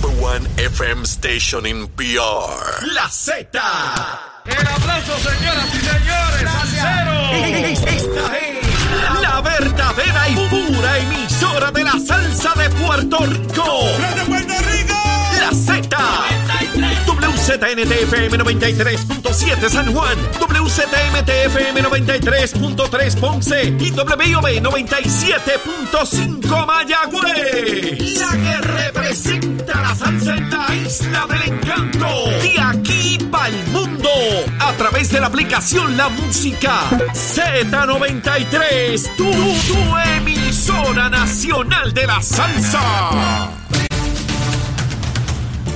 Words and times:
number 0.00 0.22
one 0.22 0.42
FM 0.56 1.04
station 1.06 1.66
in 1.66 1.86
PR. 1.96 2.86
La 2.94 3.08
Z. 3.08 3.48
El 4.44 4.66
aplauso, 4.66 5.18
señoras 5.18 5.74
y 5.74 5.80
señores. 5.80 6.50
Esta 7.80 8.38
es 8.38 8.58
la 9.20 9.40
verdadera 9.40 10.28
y 10.28 10.36
pura 10.48 10.98
emisora 10.98 11.70
de 11.72 11.82
la 11.84 11.98
salsa 11.98 12.52
de 12.54 12.70
Puerto 12.70 13.18
Rico. 13.18 13.84
¡De 14.14 14.24
Puerto 14.24 14.54
Rico! 14.70 14.94
La 15.40 15.50
Z. 15.52 15.88
WZNTFM 17.06 18.38
93.7 18.38 19.68
San 19.68 19.92
Juan, 19.92 20.16
WZMTFM 20.38 21.82
93.3 21.82 23.16
Ponce 23.18 23.64
y 23.64 23.90
WIOB 23.90 24.62
97.5 24.62 26.66
Mayagüez. 26.66 28.18
La 28.18 28.30
que 28.36 28.56
representa 28.58 29.47
salsa 29.98 30.36
en 30.36 30.50
la 30.50 30.74
isla 30.74 31.26
del 31.26 31.42
encanto. 31.52 32.06
De 32.42 32.60
aquí 32.60 33.18
para 33.30 33.48
el 33.48 33.66
mundo. 33.68 34.08
A 34.60 34.72
través 34.74 35.10
de 35.10 35.20
la 35.20 35.26
aplicación 35.26 35.96
La 35.96 36.08
Música 36.08 36.72
Z93. 37.12 39.16
Tu, 39.16 39.24
tu 39.24 39.98
emisora 40.16 41.10
nacional 41.10 41.92
de 41.92 42.06
la 42.06 42.22
salsa. 42.22 43.50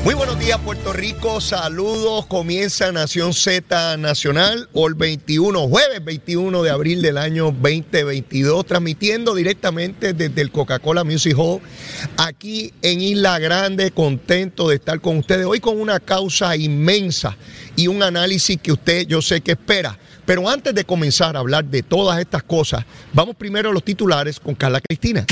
Muy 0.05 0.15
buenos 0.15 0.37
días 0.41 0.59
Puerto 0.59 0.93
Rico, 0.93 1.41
saludos, 1.41 2.27
comienza 2.27 2.91
Nación 2.91 3.33
Z 3.33 3.97
Nacional, 3.99 4.69
hoy 4.73 4.95
21, 4.97 5.69
jueves 5.69 6.05
21 6.05 6.65
de 6.65 6.71
abril 6.71 7.03
del 7.03 7.17
año 7.17 7.45
2022, 7.53 8.67
transmitiendo 8.67 9.33
directamente 9.33 10.13
desde 10.13 10.41
el 10.41 10.51
Coca-Cola 10.51 11.05
Music 11.05 11.37
Hall, 11.39 11.61
aquí 12.17 12.75
en 12.83 13.01
Isla 13.01 13.39
Grande, 13.39 13.93
contento 13.93 14.71
de 14.71 14.75
estar 14.75 15.01
con 15.01 15.19
ustedes, 15.19 15.47
hoy 15.47 15.61
con 15.61 15.81
una 15.81 16.01
causa 16.01 16.57
inmensa 16.57 17.37
y 17.77 17.87
un 17.87 18.03
análisis 18.03 18.59
que 18.61 18.73
usted 18.73 19.07
yo 19.07 19.23
sé 19.23 19.41
que 19.41 19.53
espera. 19.53 19.97
Pero 20.27 20.49
antes 20.49 20.75
de 20.75 20.85
comenzar 20.85 21.37
a 21.37 21.41
hablar 21.41 21.65
de 21.65 21.85
todas 21.85 22.19
estas 22.19 22.43
cosas, 22.43 22.85
vamos 23.13 23.37
primero 23.37 23.71
a 23.71 23.73
los 23.73 23.85
titulares 23.85 24.41
con 24.41 24.57
Carla 24.57 24.81
Cristina. 24.81 25.25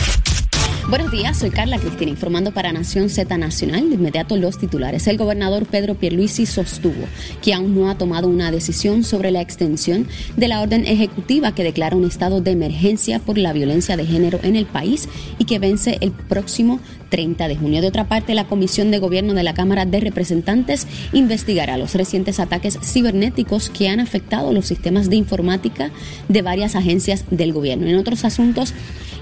Buenos 0.91 1.13
días, 1.13 1.39
soy 1.39 1.51
Carla 1.51 1.79
Cristina 1.79 2.11
informando 2.11 2.51
para 2.51 2.73
Nación 2.73 3.11
Z 3.11 3.39
Nacional. 3.39 3.89
De 3.91 3.95
inmediato 3.95 4.37
los 4.37 4.59
titulares. 4.59 5.07
El 5.07 5.19
gobernador 5.19 5.65
Pedro 5.65 5.95
Pierluisi 5.95 6.47
sostuvo 6.47 7.07
que 7.41 7.55
aún 7.55 7.77
no 7.77 7.89
ha 7.89 7.97
tomado 7.97 8.27
una 8.27 8.51
decisión 8.51 9.05
sobre 9.05 9.31
la 9.31 9.41
extensión 9.41 10.09
de 10.37 10.49
la 10.49 10.61
orden 10.61 10.85
ejecutiva 10.89 11.55
que 11.55 11.63
declara 11.63 11.95
un 11.95 12.07
estado 12.07 12.41
de 12.41 12.51
emergencia 12.51 13.21
por 13.21 13.39
la 13.39 13.53
violencia 13.53 13.97
de 13.97 14.05
género 14.05 14.41
en 14.43 14.57
el 14.57 14.67
país 14.67 15.09
y 15.39 15.45
que 15.45 15.61
vence 15.61 15.99
el 16.01 16.11
próximo 16.11 16.81
30 17.11 17.49
de 17.49 17.57
junio. 17.57 17.83
De 17.83 17.89
otra 17.89 18.09
parte, 18.09 18.35
la 18.35 18.47
Comisión 18.47 18.91
de 18.91 18.99
Gobierno 18.99 19.35
de 19.35 19.43
la 19.43 19.53
Cámara 19.53 19.85
de 19.85 20.01
Representantes 20.01 20.87
investigará 21.13 21.77
los 21.77 21.95
recientes 21.95 22.41
ataques 22.41 22.79
cibernéticos 22.83 23.69
que 23.69 23.89
han 23.89 24.01
afectado 24.01 24.53
los 24.53 24.67
sistemas 24.67 25.11
de 25.11 25.17
informática 25.17 25.91
de 26.29 26.41
varias 26.41 26.77
agencias 26.77 27.25
del 27.31 27.53
gobierno. 27.53 27.89
En 27.89 27.97
otros 27.97 28.25
asuntos, 28.25 28.73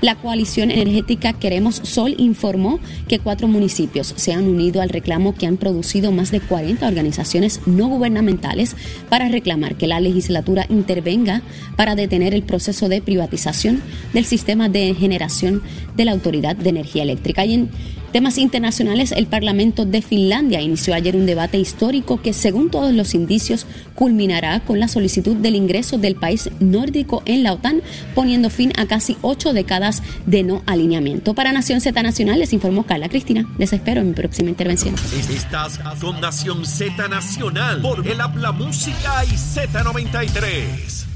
la 0.00 0.14
coalición 0.14 0.70
energética 0.70 1.32
Queremos 1.32 1.80
Sol 1.82 2.14
informó 2.18 2.78
que 3.08 3.18
cuatro 3.18 3.48
municipios 3.48 4.14
se 4.16 4.32
han 4.32 4.46
unido 4.46 4.80
al 4.80 4.90
reclamo 4.90 5.34
que 5.34 5.46
han 5.46 5.56
producido 5.56 6.12
más 6.12 6.30
de 6.30 6.40
40 6.40 6.86
organizaciones 6.86 7.60
no 7.66 7.88
gubernamentales 7.88 8.76
para 9.08 9.28
reclamar 9.28 9.74
que 9.74 9.88
la 9.88 9.98
legislatura 9.98 10.66
intervenga 10.68 11.42
para 11.76 11.96
detener 11.96 12.32
el 12.32 12.44
proceso 12.44 12.88
de 12.88 13.02
privatización 13.02 13.82
del 14.12 14.24
sistema 14.24 14.68
de 14.68 14.94
generación 14.94 15.62
de 15.96 16.04
la 16.04 16.12
Autoridad 16.12 16.54
de 16.54 16.68
Energía 16.68 17.02
Eléctrica. 17.02 17.44
Y 17.44 17.54
en 17.54 17.70
temas 18.08 18.38
internacionales, 18.38 19.12
el 19.12 19.26
Parlamento 19.26 19.84
de 19.84 20.02
Finlandia 20.02 20.60
inició 20.60 20.94
ayer 20.94 21.16
un 21.16 21.26
debate 21.26 21.58
histórico 21.58 22.20
que, 22.20 22.32
según 22.32 22.70
todos 22.70 22.92
los 22.92 23.14
indicios, 23.14 23.66
culminará 23.94 24.60
con 24.60 24.80
la 24.80 24.88
solicitud 24.88 25.36
del 25.36 25.54
ingreso 25.54 25.98
del 25.98 26.16
país 26.16 26.50
nórdico 26.60 27.22
en 27.24 27.42
la 27.42 27.52
OTAN, 27.52 27.82
poniendo 28.14 28.50
fin 28.50 28.72
a 28.76 28.86
casi 28.86 29.16
ocho 29.22 29.52
décadas 29.52 30.02
de 30.26 30.42
no 30.42 30.62
alineamiento. 30.66 31.34
Para 31.34 31.52
Nación 31.52 31.80
Z 31.80 32.02
Nacional 32.02 32.38
les 32.38 32.52
informó 32.52 32.84
Carla 32.84 33.08
Cristina. 33.08 33.46
Les 33.58 33.72
espero 33.72 34.00
en 34.00 34.08
mi 34.08 34.14
próxima 34.14 34.50
intervención. 34.50 34.94
Estás 35.30 35.78
con 36.00 36.20
Nación 36.20 36.64
Z 36.64 37.08
Nacional 37.08 37.80
por 37.80 38.06
el 38.06 38.20
Habla 38.20 38.52
Música 38.52 39.24
y 39.24 39.34
Z93. 39.34 41.07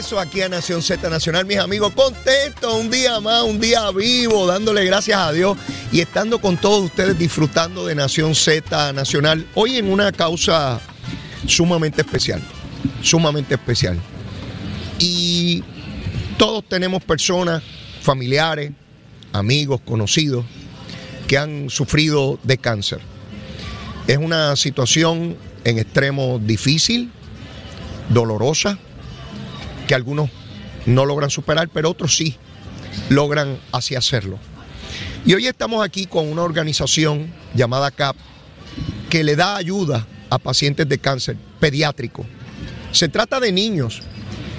Regreso 0.00 0.18
aquí 0.18 0.40
a 0.40 0.48
Nación 0.48 0.80
Z 0.80 1.10
Nacional, 1.10 1.44
mis 1.44 1.58
amigos, 1.58 1.92
contento 1.92 2.74
un 2.74 2.90
día 2.90 3.20
más, 3.20 3.42
un 3.42 3.60
día 3.60 3.90
vivo, 3.90 4.46
dándole 4.46 4.82
gracias 4.86 5.18
a 5.18 5.30
Dios 5.30 5.58
y 5.92 6.00
estando 6.00 6.40
con 6.40 6.56
todos 6.56 6.84
ustedes 6.84 7.18
disfrutando 7.18 7.84
de 7.84 7.94
Nación 7.94 8.34
Z 8.34 8.94
Nacional. 8.94 9.46
Hoy 9.54 9.76
en 9.76 9.92
una 9.92 10.10
causa 10.10 10.80
sumamente 11.46 12.00
especial, 12.00 12.40
sumamente 13.02 13.56
especial. 13.56 14.00
Y 14.98 15.62
todos 16.38 16.64
tenemos 16.66 17.04
personas, 17.04 17.62
familiares, 18.00 18.72
amigos, 19.34 19.82
conocidos, 19.84 20.46
que 21.28 21.36
han 21.36 21.68
sufrido 21.68 22.38
de 22.42 22.56
cáncer. 22.56 23.00
Es 24.06 24.16
una 24.16 24.56
situación 24.56 25.36
en 25.64 25.78
extremo 25.78 26.38
difícil, 26.42 27.12
dolorosa 28.08 28.78
que 29.90 29.96
algunos 29.96 30.30
no 30.86 31.04
logran 31.04 31.30
superar, 31.30 31.68
pero 31.68 31.90
otros 31.90 32.16
sí 32.16 32.36
logran 33.08 33.58
así 33.72 33.96
hacerlo. 33.96 34.38
Y 35.26 35.34
hoy 35.34 35.48
estamos 35.48 35.84
aquí 35.84 36.06
con 36.06 36.28
una 36.28 36.42
organización 36.42 37.34
llamada 37.56 37.90
CAP 37.90 38.14
que 39.10 39.24
le 39.24 39.34
da 39.34 39.56
ayuda 39.56 40.06
a 40.30 40.38
pacientes 40.38 40.88
de 40.88 40.98
cáncer 40.98 41.36
pediátrico. 41.58 42.24
Se 42.92 43.08
trata 43.08 43.40
de 43.40 43.50
niños, 43.50 44.02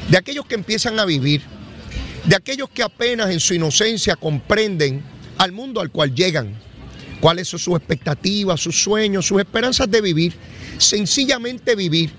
de 0.09 0.17
aquellos 0.17 0.45
que 0.45 0.55
empiezan 0.55 0.99
a 0.99 1.05
vivir, 1.05 1.43
de 2.25 2.35
aquellos 2.35 2.69
que 2.69 2.83
apenas 2.83 3.29
en 3.29 3.39
su 3.39 3.53
inocencia 3.53 4.17
comprenden 4.17 5.01
al 5.37 5.53
mundo 5.53 5.79
al 5.79 5.91
cual 5.91 6.13
llegan, 6.13 6.59
cuáles 7.21 7.47
son 7.47 7.61
sus 7.61 7.77
expectativas, 7.77 8.59
sus 8.59 8.83
sueños, 8.83 9.27
sus 9.27 9.39
esperanzas 9.39 9.89
de 9.89 10.01
vivir, 10.01 10.33
sencillamente 10.77 11.77
vivir 11.77 12.11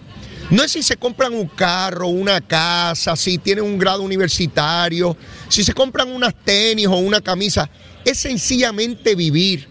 no 0.53 0.63
es 0.63 0.73
si 0.73 0.83
se 0.83 0.99
compran 0.99 1.33
un 1.33 1.49
carro, 1.49 2.09
una 2.09 2.43
casa, 2.43 3.17
si 3.17 3.39
tienen 3.39 3.65
un 3.65 3.79
grado 3.79 4.03
universitario, 4.03 5.17
si 5.49 5.65
se 5.65 5.73
compran 5.73 6.11
unas 6.11 6.35
tenis 6.45 6.89
o 6.89 6.97
una 6.97 7.23
camisa. 7.23 7.71
Es 8.05 8.19
sencillamente 8.19 9.15
vivir, 9.15 9.67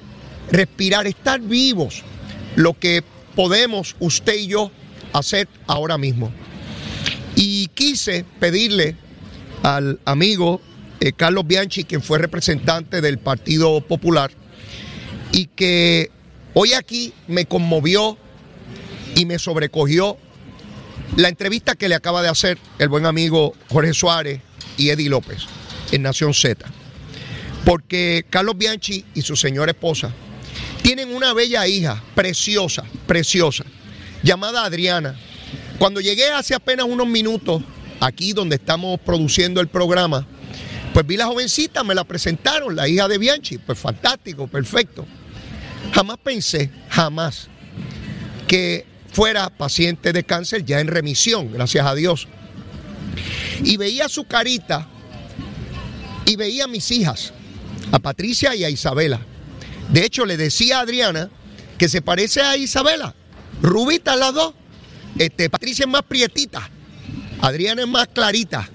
respirar, 0.52 1.06
estar 1.06 1.40
vivos. 1.40 2.02
Lo 2.56 2.74
que 2.74 3.04
podemos 3.36 3.96
usted 4.00 4.34
y 4.34 4.48
yo 4.48 4.72
hacer 5.14 5.48
ahora 5.68 6.00
mismo. 6.00 6.32
Y 7.36 7.68
quise 7.76 8.26
pedirle 8.40 8.96
al 9.62 10.00
amigo 10.04 10.62
eh, 11.00 11.14
Carlos 11.14 11.46
Bianchi, 11.46 11.84
quien 11.84 12.02
fue 12.02 12.18
representante 12.18 13.02
del 13.02 13.20
Partido 13.20 13.82
Popular, 13.82 14.32
y 15.32 15.46
que 15.46 16.10
hoy 16.56 16.74
aquí 16.74 17.14
me 17.28 17.46
conmovió 17.46 18.18
y 19.16 19.28
me 19.28 19.38
sobrecogió 19.38 20.18
la 21.16 21.30
entrevista 21.30 21.76
que 21.76 21.90
le 21.90 21.96
acaba 21.96 22.22
de 22.22 22.30
hacer 22.30 22.58
el 22.80 22.90
buen 22.90 23.06
amigo 23.06 23.54
Jorge 23.70 23.94
Suárez 23.94 24.42
y 24.78 24.90
Eddie 24.90 25.10
López 25.10 25.44
en 25.92 26.04
Nación 26.04 26.34
Z. 26.34 26.66
Porque 27.66 28.26
Carlos 28.30 28.58
Bianchi 28.58 29.06
y 29.14 29.22
su 29.22 29.36
señora 29.36 29.72
esposa 29.72 30.12
tienen 30.82 31.14
una 31.14 31.34
bella 31.34 31.68
hija, 31.68 32.02
preciosa, 32.16 32.84
preciosa, 33.06 33.66
llamada 34.24 34.64
Adriana. 34.64 35.16
Cuando 35.78 36.02
llegué 36.02 36.30
hace 36.32 36.56
apenas 36.56 36.86
unos 36.86 37.08
minutos, 37.08 37.62
aquí 38.00 38.34
donde 38.34 38.56
estamos 38.56 39.00
produciendo 39.00 39.62
el 39.62 39.68
programa, 39.68 40.26
pues 40.94 41.06
vi 41.06 41.18
la 41.18 41.28
jovencita, 41.28 41.84
me 41.84 41.96
la 41.96 42.04
presentaron, 42.04 42.76
la 42.76 42.88
hija 42.88 43.08
de 43.08 43.18
Bianchi. 43.18 43.58
Pues 43.58 43.78
fantástico, 43.78 44.48
perfecto. 44.48 45.06
Jamás 45.94 46.18
pensé, 46.18 46.72
jamás, 46.90 47.48
que 48.48 48.86
fuera 49.12 49.50
paciente 49.50 50.14
de 50.14 50.24
cáncer 50.24 50.66
ya 50.66 50.80
en 50.80 50.88
remisión, 50.88 51.52
gracias 51.52 51.86
a 51.86 51.96
Dios. 51.96 52.28
Y 53.64 53.78
veía 53.78 54.10
su 54.10 54.26
carita 54.26 54.88
y 56.26 56.36
veía 56.36 56.66
a 56.66 56.68
mis 56.68 56.92
hijas, 56.92 57.34
a 57.92 58.00
Patricia 58.00 58.56
y 58.56 58.64
a 58.64 58.70
Isabela. 58.70 59.20
De 59.90 60.06
hecho, 60.06 60.26
le 60.26 60.38
decía 60.38 60.80
a 60.80 60.82
Adriana 60.82 61.30
que 61.78 61.90
se 61.90 62.02
parece 62.02 62.42
a 62.42 62.56
Isabela. 62.56 63.14
Rubita 63.62 64.16
las 64.16 64.34
dos. 64.34 64.54
Este, 65.18 65.50
Patricia 65.50 65.84
es 65.84 65.92
más 65.92 66.04
prietita. 66.04 66.70
Adriana 67.42 67.82
es 67.82 67.88
más 67.88 68.08
clarita. 68.08 68.70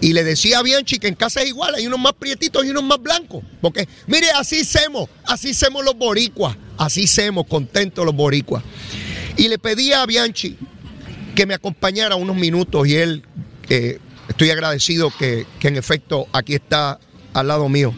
Y 0.00 0.14
le 0.14 0.24
decía 0.24 0.60
a 0.60 0.62
Bianchi 0.62 0.98
que 0.98 1.08
en 1.08 1.14
casa 1.14 1.42
es 1.42 1.48
igual, 1.48 1.74
hay 1.74 1.86
unos 1.86 2.00
más 2.00 2.14
prietitos 2.14 2.64
y 2.64 2.70
unos 2.70 2.84
más 2.84 3.02
blancos. 3.02 3.44
Porque, 3.60 3.86
mire, 4.06 4.30
así 4.30 4.64
semos, 4.64 5.10
así 5.24 5.52
semos 5.52 5.84
los 5.84 5.94
boricuas, 5.96 6.56
así 6.78 7.06
semos 7.06 7.46
contentos 7.46 8.06
los 8.06 8.14
boricuas. 8.14 8.62
Y 9.36 9.48
le 9.48 9.58
pedí 9.58 9.92
a 9.92 10.04
Bianchi 10.06 10.56
que 11.34 11.46
me 11.46 11.54
acompañara 11.54 12.16
unos 12.16 12.36
minutos 12.36 12.86
y 12.86 12.96
él, 12.96 13.24
estoy 14.28 14.50
agradecido 14.50 15.12
que, 15.16 15.46
que 15.58 15.68
en 15.68 15.76
efecto 15.76 16.26
aquí 16.32 16.54
está 16.54 16.98
al 17.34 17.48
lado 17.48 17.68
mío. 17.68 17.94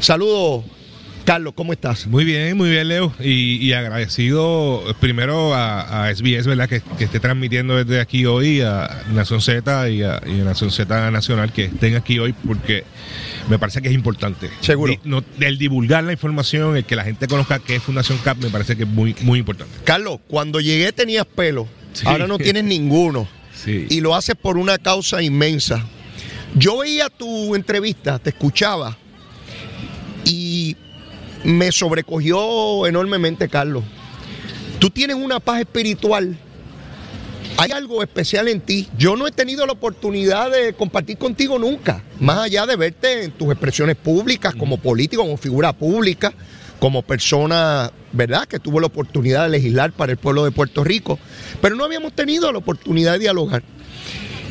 Saludos, 0.00 0.64
Carlos, 1.24 1.52
¿cómo 1.54 1.72
estás? 1.72 2.08
Muy 2.08 2.24
bien, 2.24 2.56
muy 2.56 2.68
bien, 2.68 2.88
Leo. 2.88 3.14
Y, 3.20 3.56
y 3.64 3.72
agradecido 3.74 4.82
primero 4.98 5.54
a, 5.54 6.06
a 6.06 6.14
SBS, 6.14 6.46
¿verdad? 6.48 6.68
Que, 6.68 6.80
que 6.98 7.04
esté 7.04 7.20
transmitiendo 7.20 7.76
desde 7.76 8.00
aquí 8.00 8.26
hoy 8.26 8.60
a 8.60 9.04
Nación 9.14 9.40
Z 9.40 9.88
y 9.90 10.02
a, 10.02 10.20
y 10.26 10.40
a 10.40 10.44
Nación 10.44 10.72
Z 10.72 11.10
Nacional 11.12 11.52
que 11.52 11.66
estén 11.66 11.94
aquí 11.94 12.18
hoy 12.18 12.32
porque 12.32 12.82
me 13.48 13.56
parece 13.58 13.80
que 13.82 13.88
es 13.88 13.94
importante. 13.94 14.50
Seguro. 14.62 14.92
Di- 14.94 14.98
no- 15.04 15.22
el 15.38 15.58
divulgar 15.58 16.02
la 16.02 16.12
información, 16.12 16.76
el 16.76 16.84
que 16.84 16.96
la 16.96 17.04
gente 17.04 17.28
conozca 17.28 17.60
qué 17.60 17.76
es 17.76 17.82
Fundación 17.82 18.18
CAP, 18.18 18.38
me 18.38 18.50
parece 18.50 18.76
que 18.76 18.82
es 18.82 18.88
muy, 18.88 19.14
muy 19.22 19.38
importante. 19.38 19.72
Carlos, 19.84 20.18
cuando 20.26 20.60
llegué 20.60 20.90
tenías 20.92 21.24
pelo, 21.26 21.68
Sí. 21.92 22.04
ahora 22.06 22.26
no 22.26 22.38
tienes 22.38 22.64
ninguno. 22.64 23.28
Sí. 23.54 23.86
Y 23.90 24.00
lo 24.00 24.16
haces 24.16 24.34
por 24.34 24.56
una 24.56 24.76
causa 24.78 25.22
inmensa. 25.22 25.84
Yo 26.56 26.78
veía 26.78 27.08
tu 27.10 27.54
entrevista, 27.54 28.18
te 28.18 28.30
escuchaba 28.30 28.96
me 31.44 31.72
sobrecogió 31.72 32.86
enormemente, 32.86 33.48
Carlos. 33.48 33.84
Tú 34.78 34.90
tienes 34.90 35.16
una 35.16 35.40
paz 35.40 35.60
espiritual. 35.60 36.36
Hay 37.58 37.70
algo 37.70 38.02
especial 38.02 38.48
en 38.48 38.60
ti. 38.60 38.88
Yo 38.96 39.16
no 39.16 39.26
he 39.26 39.30
tenido 39.30 39.66
la 39.66 39.72
oportunidad 39.72 40.50
de 40.50 40.72
compartir 40.72 41.18
contigo 41.18 41.58
nunca, 41.58 42.02
más 42.18 42.38
allá 42.38 42.66
de 42.66 42.76
verte 42.76 43.24
en 43.24 43.32
tus 43.32 43.48
expresiones 43.48 43.96
públicas 43.96 44.54
como 44.54 44.78
político, 44.78 45.22
como 45.22 45.36
figura 45.36 45.72
pública, 45.72 46.32
como 46.80 47.02
persona, 47.02 47.92
¿verdad?, 48.12 48.48
que 48.48 48.58
tuvo 48.58 48.80
la 48.80 48.86
oportunidad 48.86 49.44
de 49.44 49.50
legislar 49.50 49.92
para 49.92 50.12
el 50.12 50.18
pueblo 50.18 50.44
de 50.44 50.50
Puerto 50.50 50.82
Rico. 50.82 51.18
Pero 51.60 51.76
no 51.76 51.84
habíamos 51.84 52.14
tenido 52.14 52.50
la 52.50 52.58
oportunidad 52.58 53.12
de 53.12 53.18
dialogar. 53.20 53.62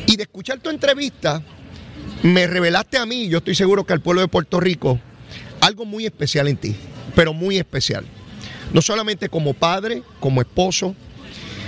Y 0.06 0.16
de 0.16 0.22
escuchar 0.22 0.60
tu 0.60 0.70
entrevista, 0.70 1.42
me 2.22 2.46
revelaste 2.46 2.98
a 2.98 3.06
mí, 3.06 3.28
yo 3.28 3.38
estoy 3.38 3.54
seguro 3.54 3.84
que 3.84 3.92
al 3.92 4.00
pueblo 4.00 4.20
de 4.22 4.28
Puerto 4.28 4.60
Rico, 4.60 5.00
algo 5.62 5.84
muy 5.84 6.04
especial 6.04 6.48
en 6.48 6.56
ti, 6.56 6.74
pero 7.14 7.32
muy 7.32 7.56
especial. 7.56 8.04
No 8.72 8.82
solamente 8.82 9.28
como 9.28 9.54
padre, 9.54 10.02
como 10.18 10.40
esposo, 10.40 10.96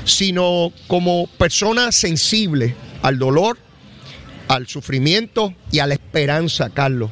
sino 0.05 0.73
como 0.89 1.29
persona 1.39 1.93
sensible 1.93 2.75
al 3.03 3.21
dolor, 3.21 3.57
al 4.49 4.67
sufrimiento 4.67 5.55
y 5.71 5.79
a 5.79 5.87
la 5.87 5.95
esperanza, 5.95 6.71
Carlos. 6.71 7.11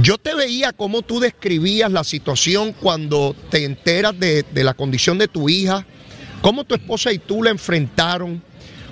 Yo 0.00 0.18
te 0.18 0.36
veía 0.36 0.72
cómo 0.72 1.02
tú 1.02 1.18
describías 1.18 1.90
la 1.90 2.04
situación 2.04 2.72
cuando 2.74 3.34
te 3.50 3.64
enteras 3.64 4.18
de, 4.20 4.44
de 4.44 4.64
la 4.64 4.74
condición 4.74 5.18
de 5.18 5.26
tu 5.26 5.48
hija, 5.48 5.84
cómo 6.40 6.62
tu 6.62 6.76
esposa 6.76 7.12
y 7.12 7.18
tú 7.18 7.42
la 7.42 7.50
enfrentaron, 7.50 8.40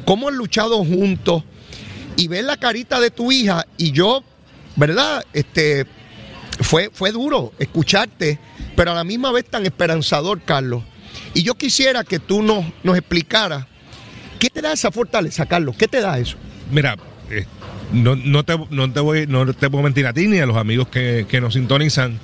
cómo 0.05 0.29
han 0.29 0.37
luchado 0.37 0.85
juntos 0.85 1.45
y 2.17 2.27
ver 2.27 2.45
la 2.45 2.57
carita 2.57 2.99
de 2.99 3.13
tu 3.13 3.31
hija 3.31 3.65
y 3.79 3.93
yo, 3.93 4.25
¿verdad? 4.75 5.25
Este 5.33 5.87
fue, 6.61 6.91
fue 6.93 7.13
duro 7.13 7.53
escucharte, 7.59 8.39
pero 8.75 8.93
a 8.93 8.95
la 8.95 9.05
misma 9.05 9.33
vez 9.33 9.45
tan 9.45 9.65
esperanzador, 9.67 10.41
Carlos. 10.43 10.83
Y 11.35 11.43
yo 11.43 11.55
quisiera 11.55 12.05
que 12.05 12.19
tú 12.19 12.43
nos, 12.43 12.65
nos 12.83 12.97
explicaras 12.97 13.67
qué 14.39 14.49
te 14.51 14.61
da 14.63 14.73
esa 14.73 14.91
fortaleza, 14.91 15.47
Carlos, 15.47 15.77
qué 15.77 15.89
te 15.89 16.01
da 16.01 16.19
eso. 16.19 16.37
Mira, 16.71 16.97
eh, 17.31 17.47
no, 17.93 18.17
no, 18.17 18.45
te, 18.45 18.57
no, 18.71 18.93
te 18.93 19.01
voy, 19.01 19.27
no 19.27 19.53
te 19.53 19.71
puedo 19.71 19.83
mentir 19.85 20.07
a 20.07 20.13
ti 20.13 20.27
ni 20.29 20.39
a 20.39 20.47
los 20.47 20.57
amigos 20.57 20.89
que, 20.89 21.27
que 21.29 21.41
nos 21.41 21.55
sintonizan. 21.55 22.19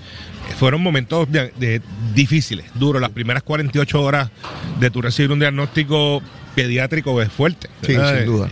Fueron 0.58 0.82
momentos 0.82 1.30
de- 1.30 1.80
difíciles, 2.14 2.66
duros. 2.74 3.00
Las 3.00 3.10
primeras 3.10 3.42
48 3.42 4.02
horas 4.02 4.30
de 4.80 4.90
tu 4.90 5.00
recibir 5.00 5.30
un 5.30 5.38
diagnóstico 5.38 6.20
pediátrico 6.54 7.20
es 7.22 7.30
fuerte. 7.30 7.68
Sí, 7.84 7.92
¿verdad? 7.94 8.16
sin 8.18 8.26
duda. 8.26 8.48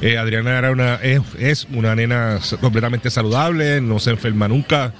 Eh, 0.00 0.12
eh, 0.12 0.18
Adriana 0.18 0.58
era 0.58 0.70
una, 0.72 0.94
es, 0.96 1.20
es 1.38 1.66
una 1.72 1.94
nena 1.94 2.38
completamente 2.60 3.08
saludable, 3.10 3.80
no 3.80 3.98
se 4.00 4.10
enferma 4.10 4.48
nunca, 4.48 4.92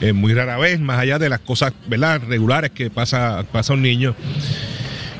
eh, 0.00 0.12
muy 0.12 0.34
rara 0.34 0.58
vez, 0.58 0.78
más 0.80 0.98
allá 0.98 1.18
de 1.18 1.28
las 1.28 1.40
cosas 1.40 1.72
¿verdad? 1.86 2.20
regulares 2.28 2.70
que 2.72 2.90
pasa, 2.90 3.44
pasa 3.50 3.72
un 3.72 3.82
niño. 3.82 4.14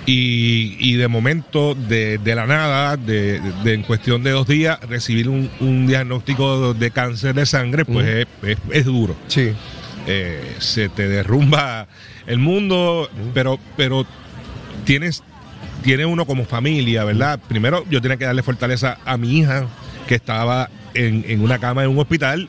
Y, 0.05 0.77
y 0.81 0.95
de 0.97 1.07
momento, 1.07 1.77
de, 1.77 2.19
de 2.19 2.35
la 2.35 2.45
nada, 2.47 2.97
de, 2.97 3.41
de- 3.63 3.75
en 3.75 3.83
cuestión 3.83 4.25
de 4.25 4.31
dos 4.33 4.49
días, 4.49 4.81
recibir 4.89 5.29
un, 5.29 5.49
un 5.61 5.87
diagnóstico 5.87 6.75
de 6.75 6.91
cáncer 6.91 7.35
de 7.37 7.47
sangre, 7.47 7.85
pues 7.85 8.07
es, 8.09 8.27
es- 8.43 8.59
es 8.73 8.85
duro. 8.85 9.15
Sí. 9.29 9.53
Eh, 10.09 10.57
se 10.59 10.89
te 10.89 11.07
derrumba 11.09 11.87
el 12.27 12.39
mundo, 12.39 13.09
pero, 13.33 13.61
pero 13.77 14.05
tienes, 14.85 15.23
tiene 15.83 16.07
uno 16.07 16.25
como 16.27 16.45
familia, 16.45 17.05
¿verdad? 17.05 17.39
Primero, 17.49 17.85
yo 17.91 18.01
tenía 18.01 18.17
que 18.17 18.25
darle 18.25 18.43
fortaleza 18.43 18.99
a 19.05 19.17
mi 19.17 19.39
hija, 19.39 19.67
que 20.07 20.15
estaba 20.15 20.69
en, 20.95 21.25
en 21.29 21.41
una 21.43 21.59
cama 21.59 21.83
en 21.85 21.91
un 21.91 21.99
hospital 21.99 22.49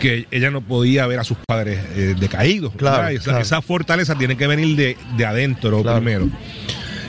que 0.00 0.26
ella 0.32 0.50
no 0.50 0.60
podía 0.62 1.06
ver 1.06 1.20
a 1.20 1.24
sus 1.24 1.36
padres 1.46 1.78
eh, 1.94 2.14
decaídos. 2.18 2.72
Claro. 2.76 3.08
Esa, 3.08 3.22
claro. 3.24 3.38
esa 3.40 3.62
fortaleza 3.62 4.14
tiene 4.16 4.36
que 4.36 4.46
venir 4.46 4.76
de, 4.76 4.96
de 5.16 5.26
adentro 5.26 5.82
Claro. 5.82 5.98
primero. 5.98 6.28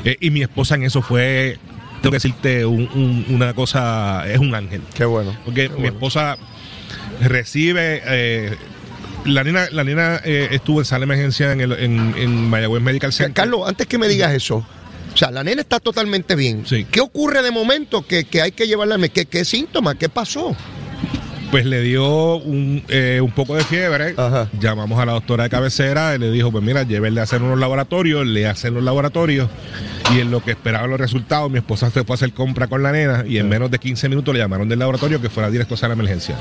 Eh, 0.06 0.18
y 0.20 0.30
mi 0.30 0.42
esposa 0.44 0.76
en 0.76 0.84
eso 0.84 1.02
fue, 1.02 1.58
tengo 2.02 2.12
que 2.12 2.18
decirte, 2.18 2.66
un- 2.66 2.90
un- 2.94 3.26
una 3.30 3.54
cosa, 3.54 4.24
es 4.32 4.38
un 4.38 4.54
ángel. 4.54 4.82
Qué 4.94 5.06
bueno. 5.06 5.36
Porque 5.46 5.70
qué 5.70 5.76
mi 5.82 5.88
esposa 5.88 6.38
recibe. 7.22 8.02
eh, 8.06 8.56
la 9.26 9.44
nena, 9.44 9.68
la 9.72 9.84
nena 9.86 10.20
eh, 10.26 10.50
estuvo 10.52 10.80
en 10.82 10.86
sala 10.86 11.00
de 11.06 11.14
emergencia 11.14 11.52
en, 11.54 11.62
el, 11.62 11.72
en, 11.74 12.14
en 12.18 12.50
Mayagüez 12.50 12.84
Medical 12.84 13.10
Ca- 13.12 13.16
Center. 13.16 13.34
Carlos, 13.34 13.62
antes 13.68 13.88
que 13.88 13.98
me 13.98 14.08
digas 14.10 14.34
eso, 14.34 14.66
la 15.32 15.44
nena 15.44 15.62
está 15.62 15.80
totalmente 15.80 16.36
bien. 16.36 16.64
Sí. 16.66 16.86
¿Qué 16.90 17.00
ocurre 17.02 17.42
de 17.42 17.52
momento 17.52 18.06
que, 18.06 18.26
que 18.26 18.42
hay 18.42 18.52
que 18.52 18.68
llevarla? 18.68 18.96
al- 18.96 19.12
¿Qué, 19.12 19.26
qué 19.26 19.46
síntomas? 19.46 19.96
¿Qué 19.96 20.10
pasó? 20.10 20.56
Pues 21.52 21.66
le 21.68 21.82
dio 21.82 22.38
un, 22.38 22.84
eh, 22.88 23.20
un 23.22 23.30
poco 23.32 23.56
de 23.56 23.64
fiebre. 23.64 24.16
Ajá. 24.18 24.50
Llamamos 24.60 25.00
a 25.00 25.06
la 25.06 25.12
doctora 25.14 25.44
de 25.44 25.50
cabecera 25.52 26.16
y 26.16 26.18
le 26.18 26.32
dijo: 26.32 26.52
Pues 26.52 26.64
mira, 26.64 26.82
llévenle 26.82 27.20
a 27.20 27.24
hacer 27.26 27.44
unos 27.44 27.60
laboratorios. 27.60 28.26
Le 28.26 28.48
hacen 28.48 28.74
los 28.74 28.84
laboratorios. 28.84 29.50
Y 30.16 30.20
en 30.20 30.32
lo 30.32 30.44
que 30.44 30.52
esperaban 30.52 30.90
los 30.90 31.00
resultados, 31.00 31.52
mi 31.52 31.60
esposa 31.60 31.92
se 31.92 32.04
fue 32.04 32.14
a 32.14 32.16
hacer 32.16 32.34
compra 32.34 32.66
con 32.66 32.82
la 32.82 32.92
nena. 32.92 33.24
Y 33.28 33.38
en 33.38 33.48
menos 33.50 33.70
de 33.70 33.78
15 33.78 34.10
minutos 34.10 34.34
le 34.34 34.40
llamaron 34.40 34.68
del 34.68 34.80
laboratorio 34.80 35.22
que 35.22 35.30
fuera 35.30 35.52
directo 35.52 35.76
a 35.76 35.88
de 35.90 35.94
emergencia. 35.94 36.36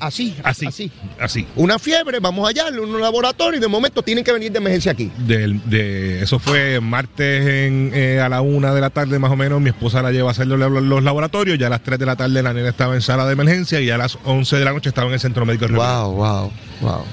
Así, 0.00 0.34
Así. 0.42 0.66
así. 0.66 0.92
Así. 1.18 1.46
Una 1.56 1.78
fiebre, 1.78 2.18
vamos 2.20 2.48
allá, 2.48 2.68
en 2.68 2.78
un 2.78 3.00
laboratorio 3.00 3.58
y 3.58 3.60
de 3.60 3.68
momento 3.68 4.02
tienen 4.02 4.24
que 4.24 4.32
venir 4.32 4.52
de 4.52 4.58
emergencia 4.58 4.92
aquí. 4.92 5.10
De, 5.18 6.22
eso 6.22 6.38
fue 6.38 6.80
martes 6.80 7.46
en, 7.46 7.92
eh, 7.94 8.20
a 8.20 8.28
la 8.28 8.40
una 8.40 8.74
de 8.74 8.80
la 8.80 8.90
tarde 8.90 9.18
más 9.18 9.30
o 9.30 9.36
menos. 9.36 9.60
Mi 9.60 9.70
esposa 9.70 10.02
la 10.02 10.12
lleva 10.12 10.28
a 10.28 10.32
hacer 10.32 10.46
los, 10.46 10.58
los 10.58 11.02
laboratorios. 11.02 11.58
Ya 11.58 11.68
a 11.68 11.70
las 11.70 11.82
3 11.82 11.98
de 11.98 12.06
la 12.06 12.16
tarde 12.16 12.42
la 12.42 12.52
nena 12.52 12.68
estaba 12.68 12.94
en 12.94 13.02
sala 13.02 13.26
de 13.26 13.32
emergencia 13.32 13.80
y 13.80 13.90
a 13.90 13.98
las 13.98 14.18
11 14.24 14.56
de 14.56 14.64
la 14.64 14.72
noche 14.72 14.88
estaba 14.88 15.08
en 15.08 15.14
el 15.14 15.20
centro 15.20 15.46
médico. 15.46 15.66
Wow, 15.68 16.12
wow, 16.14 16.52
wow. 16.80 17.04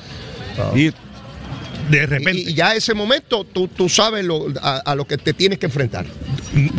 República. 0.57 0.77
Y 0.77 0.93
de 1.89 2.05
repente, 2.05 2.39
Y, 2.41 2.49
y 2.49 2.53
ya 2.53 2.73
ese 2.75 2.93
momento 2.93 3.43
tú, 3.45 3.67
tú 3.67 3.87
sabes 3.89 4.25
lo- 4.25 4.47
a, 4.61 4.77
a 4.77 4.95
lo 4.95 5.05
que 5.05 5.17
te 5.17 5.33
tienes 5.33 5.57
que 5.59 5.65
enfrentar. 5.67 6.05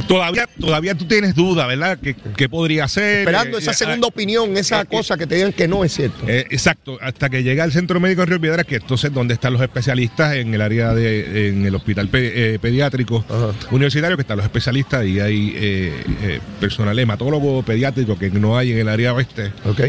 todavía, 0.06 0.48
todavía 0.60 0.94
tú 0.94 1.04
tienes 1.06 1.34
duda, 1.34 1.66
¿verdad? 1.66 1.98
¿Qué, 2.02 2.14
qué 2.36 2.48
podría 2.48 2.88
ser? 2.88 3.20
Esperando 3.20 3.58
Eh, 3.58 3.60
esa 3.60 3.70
eh, 3.70 3.74
segunda 3.74 4.06
ah, 4.06 4.08
opinión, 4.08 4.56
esa 4.56 4.82
eh, 4.82 4.86
cosa 4.86 5.16
que 5.16 5.26
te 5.26 5.36
digan 5.36 5.52
que 5.52 5.68
no 5.68 5.84
es 5.84 5.92
cierto. 5.94 6.24
Eh, 6.26 6.46
exacto, 6.50 6.98
hasta 7.00 7.28
que 7.30 7.42
llega 7.42 7.64
al 7.64 7.72
centro 7.72 8.00
médico 8.00 8.22
de 8.22 8.26
Río 8.26 8.40
Piedras, 8.40 8.66
que 8.66 8.76
entonces 8.76 9.12
donde 9.12 9.34
están 9.34 9.52
los 9.52 9.62
especialistas 9.62 10.34
en 10.36 10.52
el 10.54 10.60
área 10.60 10.94
de, 10.94 11.48
en 11.48 11.64
el 11.66 11.74
hospital 11.74 12.08
pe- 12.08 12.54
eh, 12.54 12.58
pediátrico 12.58 13.24
Ajá. 13.28 13.52
universitario, 13.70 14.16
que 14.16 14.22
están 14.22 14.36
los 14.38 14.44
especialistas 14.46 15.04
y 15.06 15.20
hay 15.20 15.52
eh, 15.56 15.92
eh, 16.22 16.40
personal 16.60 16.98
hematólogo 16.98 17.62
pediátrico 17.62 18.18
que 18.18 18.30
no 18.30 18.56
hay 18.58 18.72
en 18.72 18.78
el 18.78 18.88
área 18.88 19.12
oeste. 19.14 19.52
ok. 19.64 19.80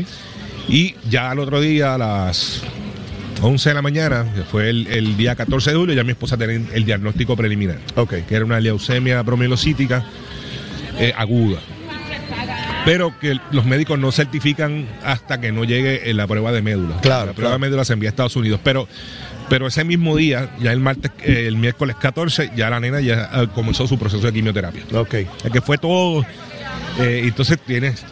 Y 0.68 0.94
ya 1.10 1.32
al 1.32 1.40
otro 1.40 1.60
día, 1.62 1.96
a 1.96 1.98
las 1.98 2.62
11 3.42 3.70
de 3.70 3.76
la 3.76 3.82
mañana, 3.82 4.26
que 4.36 4.44
fue 4.44 4.70
el, 4.70 4.88
el 4.88 5.16
día 5.18 5.36
14 5.36 5.72
de 5.72 5.76
julio, 5.78 5.96
ya 5.96 6.04
mi 6.04 6.12
esposa 6.12 6.38
tenía 6.38 6.62
el 6.74 6.86
diagnóstico 6.86 7.36
preliminar, 7.36 7.78
Ok. 7.96 8.16
que 8.28 8.36
era 8.36 8.46
una 8.46 8.60
leucemia 8.60 9.24
promielocítica 9.24 10.04
eh, 10.98 11.14
aguda. 11.18 11.60
Pero 12.86 13.18
que 13.20 13.38
los 13.52 13.66
médicos 13.66 14.00
no 14.00 14.12
certifican 14.12 14.88
hasta 15.04 15.40
que 15.40 15.52
no 15.52 15.64
llegue 15.64 16.10
eh, 16.10 16.14
la 16.14 16.28
prueba 16.28 16.52
de 16.52 16.62
médula. 16.62 16.98
Claro, 17.02 17.28
La 17.28 17.34
prueba 17.34 17.52
claro. 17.52 17.54
de 17.54 17.60
médula 17.60 17.86
se 17.86 17.94
envía 17.94 18.10
a 18.10 18.12
Estados 18.12 18.36
Unidos. 18.36 18.60
Pero, 18.64 18.88
pero 19.50 19.68
ese 19.68 19.84
mismo 19.84 20.16
día, 20.16 20.50
ya 20.62 20.72
el 20.72 20.80
martes, 20.80 21.12
eh, 21.24 21.46
el 21.48 21.58
miércoles 21.58 21.98
14, 22.00 22.52
ya 22.56 22.70
la 22.70 22.80
nena 22.80 23.02
ya 23.02 23.30
eh, 23.34 23.48
comenzó 23.54 23.86
su 23.86 24.00
proceso 24.00 24.26
de 24.26 24.34
quimioterapia. 24.34 24.84
Ok. 24.94 25.16
Que 25.52 25.62
fue 25.62 25.78
todo. 25.78 26.26
Eh, 27.00 27.22
entonces 27.24 27.58
tienes. 27.66 28.04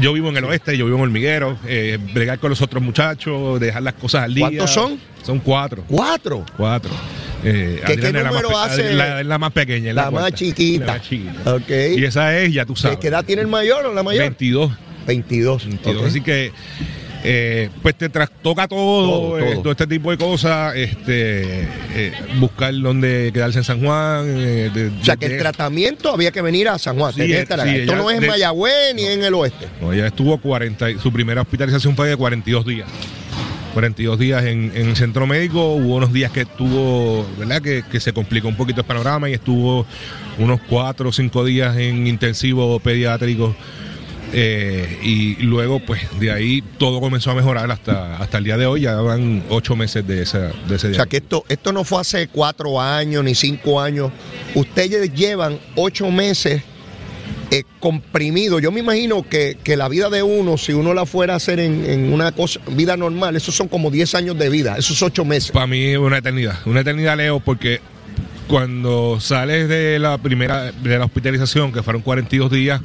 Yo 0.00 0.12
vivo 0.12 0.28
en 0.30 0.36
el 0.36 0.44
oeste, 0.44 0.76
yo 0.76 0.86
vivo 0.86 0.96
en 0.98 1.04
Hormiguero, 1.04 1.56
eh, 1.66 1.98
bregar 2.12 2.38
con 2.38 2.50
los 2.50 2.60
otros 2.62 2.82
muchachos, 2.82 3.60
dejar 3.60 3.82
las 3.82 3.94
cosas 3.94 4.24
al 4.24 4.34
día. 4.34 4.46
¿Cuántos 4.46 4.70
son? 4.72 4.98
Son 5.22 5.38
cuatro. 5.40 5.84
Cuatro. 5.88 6.44
Cuatro. 6.56 6.90
Eh, 7.44 7.80
¿Qué- 7.86 7.96
qué 7.96 8.06
es 8.08 8.12
la 8.12 8.24
número 8.24 8.50
más, 8.50 8.72
hace? 8.72 8.92
La, 8.94 9.22
la 9.22 9.38
más 9.38 9.52
pequeña. 9.52 9.92
La 9.92 10.10
más 10.10 10.32
chiquita. 10.32 10.86
La 10.86 10.92
más 10.94 11.02
chiquita. 11.02 11.54
Ok. 11.54 11.70
Y 11.96 12.04
esa 12.04 12.36
es, 12.38 12.52
ya 12.52 12.64
tú 12.64 12.74
¿Qué, 12.74 12.80
sabes. 12.80 12.98
qué 12.98 13.08
edad 13.08 13.24
tiene 13.24 13.42
el 13.42 13.48
mayor 13.48 13.84
o 13.86 13.92
la 13.94 14.02
mayor? 14.02 14.22
22. 14.24 14.72
22. 15.06 15.66
22. 15.66 15.96
ok. 16.02 16.06
Así 16.08 16.20
que 16.22 16.52
eh, 17.24 17.70
pues 17.82 17.96
te 17.96 18.08
trastoca 18.10 18.68
todo, 18.68 19.08
Todo, 19.30 19.38
eh, 19.38 19.50
todo. 19.52 19.62
todo 19.62 19.72
este 19.72 19.86
tipo 19.86 20.10
de 20.10 20.18
cosas, 20.18 20.76
este, 20.76 21.62
eh, 21.94 22.12
buscar 22.38 22.72
dónde 22.78 23.30
quedarse 23.32 23.58
en 23.58 23.64
San 23.64 23.80
Juan. 23.80 24.26
eh, 24.28 24.70
de- 24.72 24.88
O 25.00 25.04
sea, 25.04 25.16
que 25.16 25.26
el 25.26 25.38
tratamiento 25.38 26.12
había 26.12 26.30
que 26.30 26.42
venir 26.42 26.68
a 26.68 26.78
San 26.78 26.96
Juan. 26.98 27.12
Sí, 27.14 27.32
estar 27.32 27.60
sí. 27.62 27.76
Esto 27.78 27.96
no 27.96 28.10
es 28.10 28.20
en 28.20 28.26
Mayagüez 28.28 28.94
ni 28.94 29.04
en 29.06 29.24
el 29.24 29.34
oeste. 29.34 29.66
No, 29.80 29.92
ella 29.92 30.06
estuvo 30.06 30.36
40, 30.38 30.90
y- 30.90 30.98
su 30.98 31.10
primera 31.12 31.40
hospitalización 31.42 31.96
fue 31.96 32.08
de 32.08 32.16
42 32.16 32.64
días. 32.66 32.88
42 33.72 34.18
días 34.20 34.44
en, 34.44 34.70
en 34.76 34.90
el 34.90 34.96
centro 34.96 35.26
médico, 35.26 35.72
hubo 35.74 35.96
unos 35.96 36.12
días 36.12 36.30
que 36.30 36.42
estuvo, 36.42 37.26
¿verdad? 37.36 37.60
Que, 37.60 37.82
que 37.90 37.98
se 37.98 38.12
complicó 38.12 38.46
un 38.46 38.54
poquito 38.54 38.82
el 38.82 38.86
panorama 38.86 39.28
y 39.28 39.32
estuvo 39.32 39.84
unos 40.38 40.60
4 40.68 41.08
o 41.08 41.12
5 41.12 41.44
días 41.44 41.76
en 41.76 42.06
intensivo 42.06 42.78
pediátrico. 42.78 43.56
Eh, 44.36 44.98
y 45.02 45.36
luego, 45.36 45.78
pues 45.80 46.02
de 46.18 46.32
ahí 46.32 46.62
todo 46.78 47.00
comenzó 47.00 47.30
a 47.30 47.34
mejorar 47.34 47.70
hasta, 47.70 48.16
hasta 48.16 48.38
el 48.38 48.44
día 48.44 48.56
de 48.56 48.66
hoy. 48.66 48.80
Ya 48.82 48.96
van 48.96 49.44
8 49.48 49.76
meses 49.76 50.06
de, 50.06 50.22
esa, 50.22 50.50
de 50.68 50.74
ese 50.76 50.88
O 50.88 50.90
día. 50.90 50.98
sea, 50.98 51.06
que 51.06 51.18
esto, 51.18 51.44
esto 51.48 51.72
no 51.72 51.84
fue 51.84 52.00
hace 52.00 52.26
cuatro 52.28 52.80
años 52.80 53.22
ni 53.24 53.34
cinco 53.34 53.80
años. 53.80 54.10
Ustedes 54.54 55.14
llevan 55.14 55.58
ocho 55.76 56.10
meses 56.10 56.62
eh, 57.50 57.62
comprimidos. 57.78 58.60
Yo 58.60 58.72
me 58.72 58.80
imagino 58.80 59.22
que, 59.28 59.56
que 59.62 59.76
la 59.76 59.88
vida 59.88 60.10
de 60.10 60.22
uno, 60.24 60.58
si 60.58 60.72
uno 60.72 60.94
la 60.94 61.06
fuera 61.06 61.34
a 61.34 61.36
hacer 61.36 61.60
en, 61.60 61.88
en 61.88 62.12
una 62.12 62.32
cosa, 62.32 62.60
vida 62.72 62.96
normal, 62.96 63.36
esos 63.36 63.54
son 63.54 63.68
como 63.68 63.90
10 63.90 64.14
años 64.16 64.38
de 64.38 64.48
vida, 64.48 64.76
esos 64.76 65.00
ocho 65.02 65.24
meses. 65.24 65.52
Para 65.52 65.68
mí 65.68 65.84
es 65.84 65.98
una 65.98 66.18
eternidad. 66.18 66.58
Una 66.66 66.80
eternidad, 66.80 67.16
Leo, 67.16 67.38
porque 67.38 67.80
cuando 68.48 69.18
sales 69.20 69.68
de 69.68 69.98
la 69.98 70.18
primera 70.18 70.70
de 70.72 70.98
la 70.98 71.04
hospitalización, 71.06 71.72
que 71.72 71.82
fueron 71.82 72.02
42 72.02 72.50
días, 72.50 72.80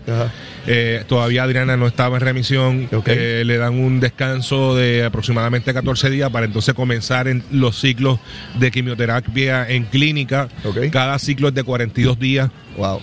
eh, 0.67 1.03
todavía 1.07 1.43
Adriana 1.43 1.75
no 1.77 1.85
estaba 1.87 2.17
en 2.17 2.21
remisión. 2.21 2.87
Eh, 3.13 3.43
le 3.45 3.57
dan 3.57 3.73
un 3.79 3.99
descanso 3.99 4.75
de 4.75 5.03
aproximadamente 5.03 5.73
14 5.73 6.09
días 6.09 6.29
para 6.29 6.45
entonces 6.45 6.73
comenzar 6.73 7.27
en 7.27 7.43
los 7.51 7.79
ciclos 7.79 8.19
de 8.57 8.71
quimioterapia 8.71 9.69
en 9.69 9.83
clínica. 9.85 10.47
Cada 10.91 11.19
ciclo 11.19 11.49
es 11.49 11.53
de 11.53 11.63
42 11.63 12.19
días. 12.19 12.49
Wow. 12.77 13.01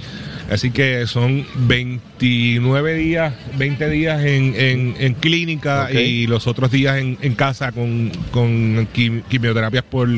Así 0.50 0.70
que 0.70 1.06
son 1.08 1.44
29 1.56 2.94
días, 2.94 3.34
20 3.58 3.90
días 3.90 4.25
en, 4.25 4.54
en- 4.56 4.94
en 4.98 5.14
clínica 5.14 5.88
y 6.00 6.26
los 6.28 6.46
otros 6.46 6.70
días 6.70 6.98
en, 6.98 7.18
en 7.20 7.34
casa 7.34 7.72
con, 7.72 8.10
con 8.30 8.86
quim- 8.94 9.22
quimioterapias 9.28 9.82
por, 9.84 10.08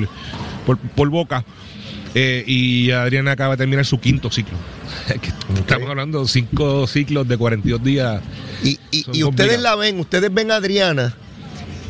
por, 0.66 0.78
por 0.78 1.08
boca. 1.08 1.44
Eh, 2.14 2.42
y 2.46 2.90
Adriana 2.90 3.32
acaba 3.32 3.54
de 3.54 3.58
terminar 3.58 3.84
su 3.84 4.00
quinto 4.00 4.30
ciclo. 4.30 4.56
Estamos 5.58 5.88
hablando 5.90 6.22
de 6.22 6.28
cinco 6.28 6.86
ciclos 6.86 7.28
de 7.28 7.36
42 7.36 7.82
días. 7.82 8.22
Y, 8.64 8.78
y- 8.90 9.04
y 9.12 9.24
ustedes 9.24 9.60
la 9.60 9.74
ven, 9.76 10.00
ustedes 10.00 10.32
ven 10.32 10.50
a 10.50 10.56
Adriana, 10.56 11.14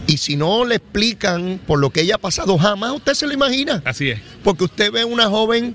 y 0.07 0.17
si 0.19 0.37
no 0.37 0.65
le 0.65 0.77
explican 0.77 1.61
por 1.67 1.79
lo 1.79 1.91
que 1.91 2.01
ella 2.03 2.17
ha 2.17 2.19
pasado, 2.19 2.57
jamás 2.59 2.93
usted 2.93 3.15
se 3.15 3.27
lo 3.27 3.33
imagina. 3.33 3.83
Así 3.85 4.09
es. 4.11 4.21
Porque 4.43 4.65
usted 4.65 4.91
ve 4.91 5.05
una 5.05 5.29
joven 5.29 5.75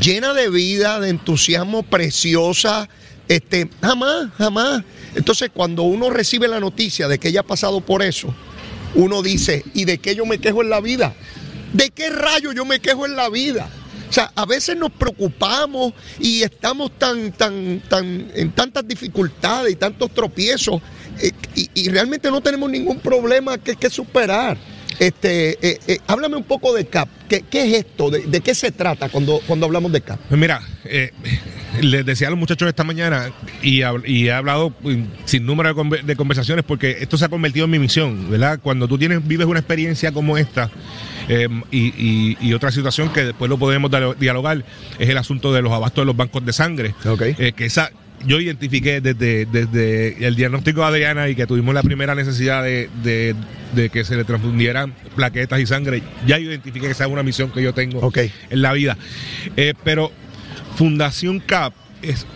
llena 0.00 0.34
de 0.34 0.50
vida, 0.50 1.00
de 1.00 1.08
entusiasmo, 1.10 1.82
preciosa. 1.82 2.88
Este, 3.28 3.68
jamás, 3.80 4.28
jamás. 4.36 4.82
Entonces, 5.14 5.50
cuando 5.54 5.84
uno 5.84 6.10
recibe 6.10 6.48
la 6.48 6.58
noticia 6.60 7.06
de 7.08 7.18
que 7.18 7.28
ella 7.28 7.40
ha 7.40 7.44
pasado 7.44 7.80
por 7.80 8.02
eso, 8.02 8.34
uno 8.96 9.22
dice, 9.22 9.64
¿y 9.72 9.84
de 9.84 9.98
qué 9.98 10.16
yo 10.16 10.26
me 10.26 10.38
quejo 10.38 10.62
en 10.62 10.70
la 10.70 10.80
vida? 10.80 11.14
¿De 11.72 11.90
qué 11.90 12.10
rayo 12.10 12.52
yo 12.52 12.64
me 12.64 12.80
quejo 12.80 13.06
en 13.06 13.16
la 13.16 13.28
vida? 13.28 13.68
O 14.08 14.12
sea, 14.12 14.32
a 14.34 14.44
veces 14.44 14.76
nos 14.76 14.90
preocupamos 14.90 15.92
y 16.18 16.42
estamos 16.42 16.90
tan, 16.98 17.30
tan, 17.32 17.80
tan, 17.88 18.30
en 18.34 18.50
tantas 18.52 18.86
dificultades 18.86 19.72
y 19.72 19.76
tantos 19.76 20.12
tropiezos 20.12 20.82
eh, 21.20 21.32
y, 21.54 21.88
realmente 21.90 22.30
no 22.30 22.40
tenemos 22.40 22.70
ningún 22.70 22.98
problema 22.98 23.56
que 23.58 23.90
superar. 23.90 24.56
Este, 25.00 25.58
eh, 25.66 25.78
eh, 25.88 25.98
háblame 26.08 26.36
un 26.36 26.44
poco 26.44 26.74
de 26.74 26.84
CAP. 26.86 27.08
¿Qué, 27.26 27.42
qué 27.48 27.62
es 27.68 27.86
esto? 27.86 28.10
¿De, 28.10 28.20
de 28.26 28.40
qué 28.42 28.54
se 28.54 28.70
trata 28.70 29.08
cuando, 29.08 29.40
cuando 29.46 29.64
hablamos 29.64 29.90
de 29.92 30.02
CAP? 30.02 30.20
Pues 30.28 30.38
mira, 30.38 30.60
eh, 30.84 31.10
les 31.80 32.04
decía 32.04 32.26
a 32.26 32.30
los 32.30 32.38
muchachos 32.38 32.68
esta 32.68 32.84
mañana 32.84 33.32
y, 33.62 33.80
he 33.80 34.30
hablado 34.32 34.74
mm, 34.82 35.02
sin 35.24 35.46
número 35.46 35.70
de, 35.70 35.74
conver- 35.74 36.02
de 36.02 36.16
conversaciones 36.16 36.66
porque 36.66 36.98
esto 37.00 37.16
se 37.16 37.24
ha 37.24 37.28
convertido 37.30 37.64
en 37.64 37.70
mi 37.70 37.78
misión, 37.78 38.30
¿verdad? 38.30 38.60
Cuando 38.62 38.86
tú 38.88 38.98
tienes, 38.98 39.26
vives 39.26 39.46
una 39.46 39.60
experiencia 39.60 40.12
como 40.12 40.36
esta 40.36 40.70
eh, 41.30 41.48
y, 41.70 41.78
y- 41.96 42.36
y 42.38 42.52
otra 42.52 42.70
situación 42.70 43.10
que 43.10 43.24
después 43.24 43.48
lo 43.48 43.56
podemos 43.56 43.90
dialo- 43.90 44.14
dialogar 44.16 44.64
es 44.98 45.08
el 45.08 45.16
asunto 45.16 45.50
de 45.54 45.62
los 45.62 45.72
abastos 45.72 46.02
de 46.02 46.06
los 46.06 46.16
bancos 46.16 46.44
de 46.44 46.52
sangre. 46.52 46.94
Ok. 47.06 47.22
Eh, 47.38 47.52
que 47.56 47.64
esa 47.64 47.90
yo 48.26 48.40
identifiqué 48.40 49.00
desde, 49.00 49.46
desde 49.46 50.26
el 50.26 50.36
diagnóstico 50.36 50.80
de 50.82 50.86
Adriana 50.86 51.28
y 51.28 51.34
que 51.34 51.46
tuvimos 51.46 51.74
la 51.74 51.82
primera 51.82 52.14
necesidad 52.14 52.62
de, 52.62 52.88
de- 53.02 53.34
de 53.74 53.88
que 53.88 54.04
se 54.04 54.16
le 54.16 54.24
transfundieran 54.24 54.94
plaquetas 55.14 55.60
y 55.60 55.66
sangre. 55.66 56.02
Ya 56.26 56.38
yo 56.38 56.50
identifiqué 56.50 56.86
que 56.86 56.92
esa 56.92 57.04
es 57.04 57.10
una 57.10 57.22
misión 57.22 57.50
que 57.52 57.62
yo 57.62 57.72
tengo 57.72 58.00
en 58.50 58.62
la 58.62 58.72
vida. 58.72 58.96
Eh, 59.56 59.74
pero 59.84 60.10
Fundación 60.76 61.40
CAP 61.40 61.72
es. 62.02 62.26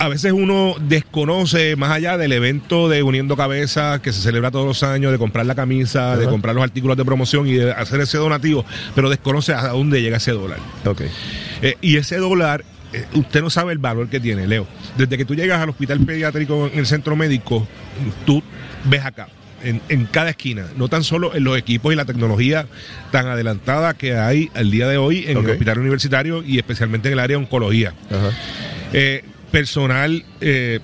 A 0.00 0.08
veces 0.08 0.32
uno 0.32 0.74
desconoce 0.80 1.76
más 1.76 1.90
allá 1.90 2.16
del 2.18 2.32
evento 2.32 2.88
de 2.88 3.02
Uniendo 3.02 3.36
Cabezas 3.36 4.00
que 4.00 4.12
se 4.12 4.20
celebra 4.22 4.50
todos 4.50 4.66
los 4.66 4.82
años, 4.82 5.12
de 5.12 5.18
comprar 5.18 5.46
la 5.46 5.54
camisa, 5.54 6.16
de 6.16 6.26
comprar 6.26 6.54
los 6.54 6.64
artículos 6.64 6.96
de 6.96 7.04
promoción 7.04 7.46
y 7.46 7.54
de 7.54 7.72
hacer 7.72 8.00
ese 8.00 8.18
donativo, 8.18 8.64
pero 8.94 9.08
desconoce 9.10 9.52
a 9.52 9.68
dónde 9.68 10.00
llega 10.02 10.16
ese 10.18 10.32
dólar. 10.32 10.58
Eh, 11.62 11.76
y 11.80 11.96
ese 11.96 12.16
dólar, 12.16 12.64
eh, 12.92 13.06
usted 13.14 13.42
no 13.42 13.50
sabe 13.50 13.72
el 13.72 13.78
valor 13.78 14.08
que 14.08 14.20
tiene, 14.20 14.46
Leo. 14.46 14.66
Desde 14.96 15.16
que 15.16 15.24
tú 15.24 15.34
llegas 15.34 15.60
al 15.60 15.68
hospital 15.68 16.00
pediátrico 16.00 16.68
en 16.72 16.78
el 16.78 16.86
centro 16.86 17.16
médico, 17.16 17.66
tú 18.24 18.42
ves 18.84 19.04
acá. 19.04 19.28
En, 19.64 19.80
en 19.88 20.06
cada 20.06 20.30
esquina, 20.30 20.66
no 20.76 20.88
tan 20.88 21.02
solo 21.02 21.34
en 21.34 21.42
los 21.42 21.58
equipos 21.58 21.92
y 21.92 21.96
la 21.96 22.04
tecnología 22.04 22.68
tan 23.10 23.26
adelantada 23.26 23.94
que 23.94 24.16
hay 24.16 24.50
al 24.54 24.70
día 24.70 24.86
de 24.86 24.98
hoy 24.98 25.24
en 25.26 25.36
el 25.36 25.50
hospital 25.50 25.80
universitario 25.80 26.44
y 26.44 26.58
especialmente 26.58 27.08
en 27.08 27.14
el 27.14 27.18
área 27.18 27.36
de 27.36 27.42
oncología. 27.42 27.92
Ajá. 28.08 28.30
Eh, 28.92 29.24
personal 29.50 30.24
eh, 30.40 30.80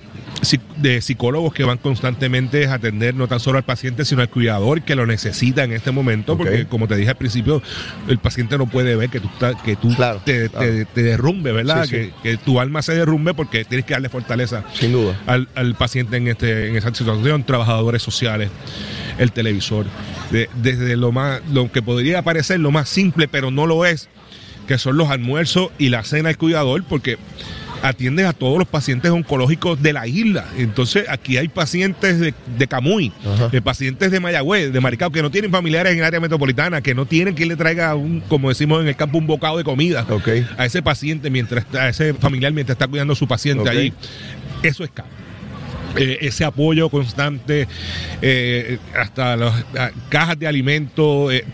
de 0.77 1.01
psicólogos 1.01 1.53
que 1.53 1.63
van 1.63 1.77
constantemente 1.77 2.67
a 2.67 2.75
atender 2.75 3.15
no 3.15 3.27
tan 3.27 3.39
solo 3.39 3.57
al 3.57 3.63
paciente, 3.63 4.05
sino 4.05 4.21
al 4.21 4.29
cuidador 4.29 4.81
que 4.83 4.93
lo 4.95 5.05
necesita 5.07 5.63
en 5.63 5.71
este 5.71 5.91
momento, 5.91 6.37
porque 6.37 6.65
como 6.67 6.87
te 6.87 6.95
dije 6.95 7.09
al 7.09 7.15
principio, 7.17 7.61
el 8.07 8.19
paciente 8.19 8.57
no 8.57 8.67
puede 8.67 8.95
ver 8.95 9.09
que 9.09 9.19
tú, 9.19 9.29
que 9.63 9.75
tú 9.75 9.95
Claro, 9.95 10.21
te, 10.23 10.49
claro. 10.49 10.65
te- 10.67 10.85
te 10.85 11.03
derrumbe, 11.03 11.51
¿verdad? 11.51 11.85
Sí, 11.85 11.89
sí. 11.89 11.95
Que, 12.21 12.31
que 12.31 12.37
tu 12.37 12.59
alma 12.59 12.81
se 12.81 12.93
derrumbe 12.93 13.33
porque 13.33 13.65
tienes 13.65 13.85
que 13.85 13.93
darle 13.93 14.09
fortaleza 14.09 14.63
Sin 14.73 14.91
duda. 14.91 15.19
al, 15.25 15.47
al 15.55 15.75
paciente 15.75 16.17
en 16.17 16.27
este 16.27 16.67
en 16.69 16.75
esa 16.75 16.93
situación, 16.93 17.43
trabajadores 17.43 18.03
sociales, 18.03 18.49
el 19.17 19.31
televisor, 19.31 19.85
de- 20.31 20.49
desde 20.61 20.95
lo 20.97 21.11
más 21.11 21.41
lo 21.51 21.71
que 21.71 21.81
podría 21.81 22.21
parecer 22.21 22.59
lo 22.59 22.71
más 22.71 22.89
simple, 22.89 23.27
pero 23.27 23.49
no 23.51 23.65
lo 23.65 23.85
es, 23.85 24.09
que 24.67 24.77
son 24.77 24.97
los 24.97 25.09
almuerzos 25.09 25.69
y 25.79 25.89
la 25.89 26.03
cena 26.03 26.27
del 26.29 26.37
cuidador, 26.37 26.83
porque 26.83 27.17
atiendes 27.89 28.25
a 28.25 28.33
todos 28.33 28.57
los 28.57 28.67
pacientes 28.67 29.11
oncológicos 29.11 29.81
de 29.81 29.93
la 29.93 30.07
isla. 30.07 30.45
Entonces, 30.57 31.05
aquí 31.09 31.37
hay 31.37 31.47
pacientes 31.47 32.19
de, 32.19 32.33
de 32.57 32.67
Camuy, 32.67 33.11
Ajá. 33.25 33.49
de 33.49 33.61
pacientes 33.61 34.11
de 34.11 34.19
Mayagüez, 34.19 34.71
de 34.73 34.81
Maricao, 34.81 35.11
que 35.11 35.21
no 35.21 35.31
tienen 35.31 35.51
familiares 35.51 35.93
en 35.93 35.99
el 35.99 36.05
área 36.05 36.19
metropolitana, 36.19 36.81
que 36.81 36.93
no 36.95 37.05
tienen 37.05 37.33
quien 37.33 37.49
le 37.49 37.55
traiga, 37.55 37.95
un, 37.95 38.21
como 38.21 38.49
decimos 38.49 38.81
en 38.81 38.87
el 38.87 38.95
campo, 38.95 39.17
un 39.17 39.27
bocado 39.27 39.57
de 39.57 39.63
comida 39.63 40.05
Ok. 40.09 40.29
a 40.57 40.65
ese 40.65 40.81
paciente, 40.81 41.29
mientras 41.29 41.65
a 41.75 41.89
ese 41.89 42.13
familiar, 42.13 42.51
mientras 42.53 42.75
está 42.75 42.87
cuidando 42.87 43.13
a 43.13 43.15
su 43.15 43.27
paciente 43.27 43.69
allí. 43.69 43.93
Eso 44.63 44.83
es 44.83 44.91
CAP. 44.91 45.05
Eh, 45.97 46.17
ese 46.21 46.43
apoyo 46.43 46.89
constante, 46.89 47.67
eh, 48.21 48.79
hasta 48.99 49.37
las 49.37 49.63
ah, 49.77 49.91
cajas 50.09 50.37
de 50.37 50.47
alimentos, 50.47 51.31
eh, 51.33 51.45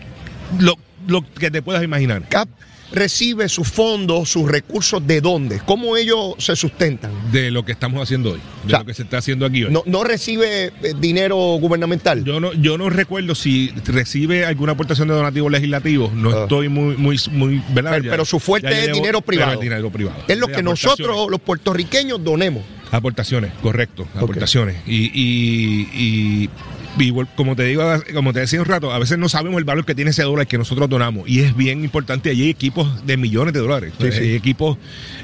lo, 0.58 0.76
lo 1.06 1.22
que 1.32 1.50
te 1.50 1.62
puedas 1.62 1.84
imaginar. 1.84 2.22
CAP 2.28 2.48
recibe 2.92 3.48
sus 3.48 3.68
fondos, 3.68 4.28
sus 4.28 4.48
recursos, 4.50 5.04
¿de 5.06 5.20
dónde? 5.20 5.60
¿Cómo 5.64 5.96
ellos 5.96 6.34
se 6.38 6.54
sustentan? 6.56 7.10
de 7.32 7.50
lo 7.50 7.64
que 7.64 7.72
estamos 7.72 8.02
haciendo 8.02 8.32
hoy, 8.32 8.38
de 8.38 8.66
O 8.66 8.70
sea, 8.70 8.78
lo 8.80 8.84
que 8.84 8.94
se 8.94 9.02
está 9.02 9.18
haciendo 9.18 9.46
aquí 9.46 9.64
hoy. 9.64 9.72
No, 9.72 9.82
no 9.86 10.04
recibe 10.04 10.66
eh, 10.82 10.94
dinero 10.98 11.36
gubernamental. 11.60 12.24
Yo 12.24 12.40
no, 12.40 12.52
yo 12.52 12.76
no 12.78 12.90
recuerdo 12.90 13.34
si 13.34 13.70
recibe 13.86 14.44
alguna 14.44 14.72
aportación 14.72 15.08
de 15.08 15.14
donativos 15.14 15.50
legislativos. 15.50 16.12
No 16.12 16.30
Ah. 16.30 16.42
estoy 16.42 16.68
muy, 16.68 16.96
muy, 16.96 17.18
muy, 17.30 17.62
¿verdad? 17.72 17.92
Pero- 17.98 18.10
pero 18.10 18.24
su 18.24 18.38
fuerte 18.40 18.68
es 18.70 18.86
llevo- 18.88 18.94
dinero 18.96 19.20
privado. 19.22 19.52
es 19.54 19.60
dinero 19.60 19.90
privado. 19.90 20.18
es 20.28 20.38
lo 20.38 20.46
De 20.46 20.52
que 20.54 20.62
nosotros, 20.62 21.30
los 21.30 21.40
puertorriqueños, 21.40 22.22
donemos. 22.22 22.62
Aportaciones, 22.90 23.52
correcto, 23.62 24.06
aportaciones. 24.14 24.76
Y, 24.86 25.04
y, 25.14 25.88
y, 25.94 26.50
y 26.98 27.12
como 27.36 27.56
te 27.56 27.64
digo, 27.64 27.84
como 28.12 28.32
te 28.32 28.40
decía 28.40 28.60
un 28.60 28.66
rato, 28.66 28.92
a 28.92 28.98
veces 28.98 29.18
no 29.18 29.28
sabemos 29.28 29.58
el 29.58 29.64
valor 29.64 29.84
que 29.84 29.94
tiene 29.94 30.10
ese 30.10 30.22
dólar 30.22 30.46
que 30.46 30.58
nosotros 30.58 30.88
donamos. 30.88 31.28
Y 31.28 31.40
es 31.40 31.56
bien 31.56 31.84
importante. 31.84 32.30
Allí 32.30 32.42
hay 32.44 32.50
equipos 32.50 33.06
de 33.06 33.16
millones 33.16 33.54
de 33.54 33.60
dólares. 33.60 33.92
Sí, 34.00 34.12
sí. 34.12 34.18
Hay 34.20 34.34
equipos 34.34 34.76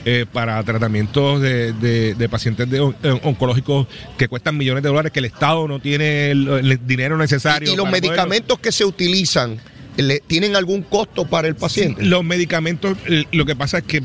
eh, 0.04 0.24
para 0.32 0.62
tratamientos 0.62 1.40
de, 1.42 1.72
de- 1.74 2.14
de 2.14 2.28
pacientes 2.28 2.68
de 2.70 2.80
on- 2.80 2.96
eh, 3.02 3.18
oncológicos 3.22 3.86
que 4.16 4.28
cuestan 4.28 4.56
millones 4.56 4.82
de 4.82 4.88
dólares, 4.88 5.12
que 5.12 5.18
el 5.18 5.26
Estado 5.26 5.68
no 5.68 5.78
tiene 5.80 6.30
el, 6.30 6.48
el 6.48 6.86
dinero 6.86 7.16
necesario. 7.18 7.68
Y, 7.68 7.74
y 7.74 7.76
los 7.76 7.86
poderlo- 7.86 8.08
medicamentos 8.08 8.58
que 8.60 8.72
se 8.72 8.84
utilizan, 8.84 9.58
¿le- 9.96 10.20
¿tienen 10.26 10.56
algún 10.56 10.82
costo 10.82 11.26
para 11.26 11.48
el 11.48 11.54
paciente? 11.56 12.02
Los 12.04 12.24
medicamentos, 12.24 12.96
lo 13.32 13.44
que 13.44 13.56
pasa 13.56 13.78
es 13.78 13.84
que 13.84 14.02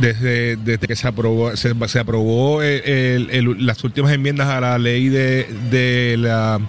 desde, 0.00 0.56
desde 0.56 0.86
que 0.86 0.96
se 0.96 1.08
aprobó, 1.08 1.56
se, 1.56 1.72
se 1.88 1.98
aprobó 1.98 2.62
eh, 2.62 3.14
el- 3.16 3.30
el- 3.30 3.64
las 3.66 3.82
últimas 3.84 4.12
enmiendas 4.12 4.48
a 4.48 4.60
la 4.60 4.78
ley 4.78 5.08
de, 5.08 5.46
de 5.70 6.16
la 6.18 6.60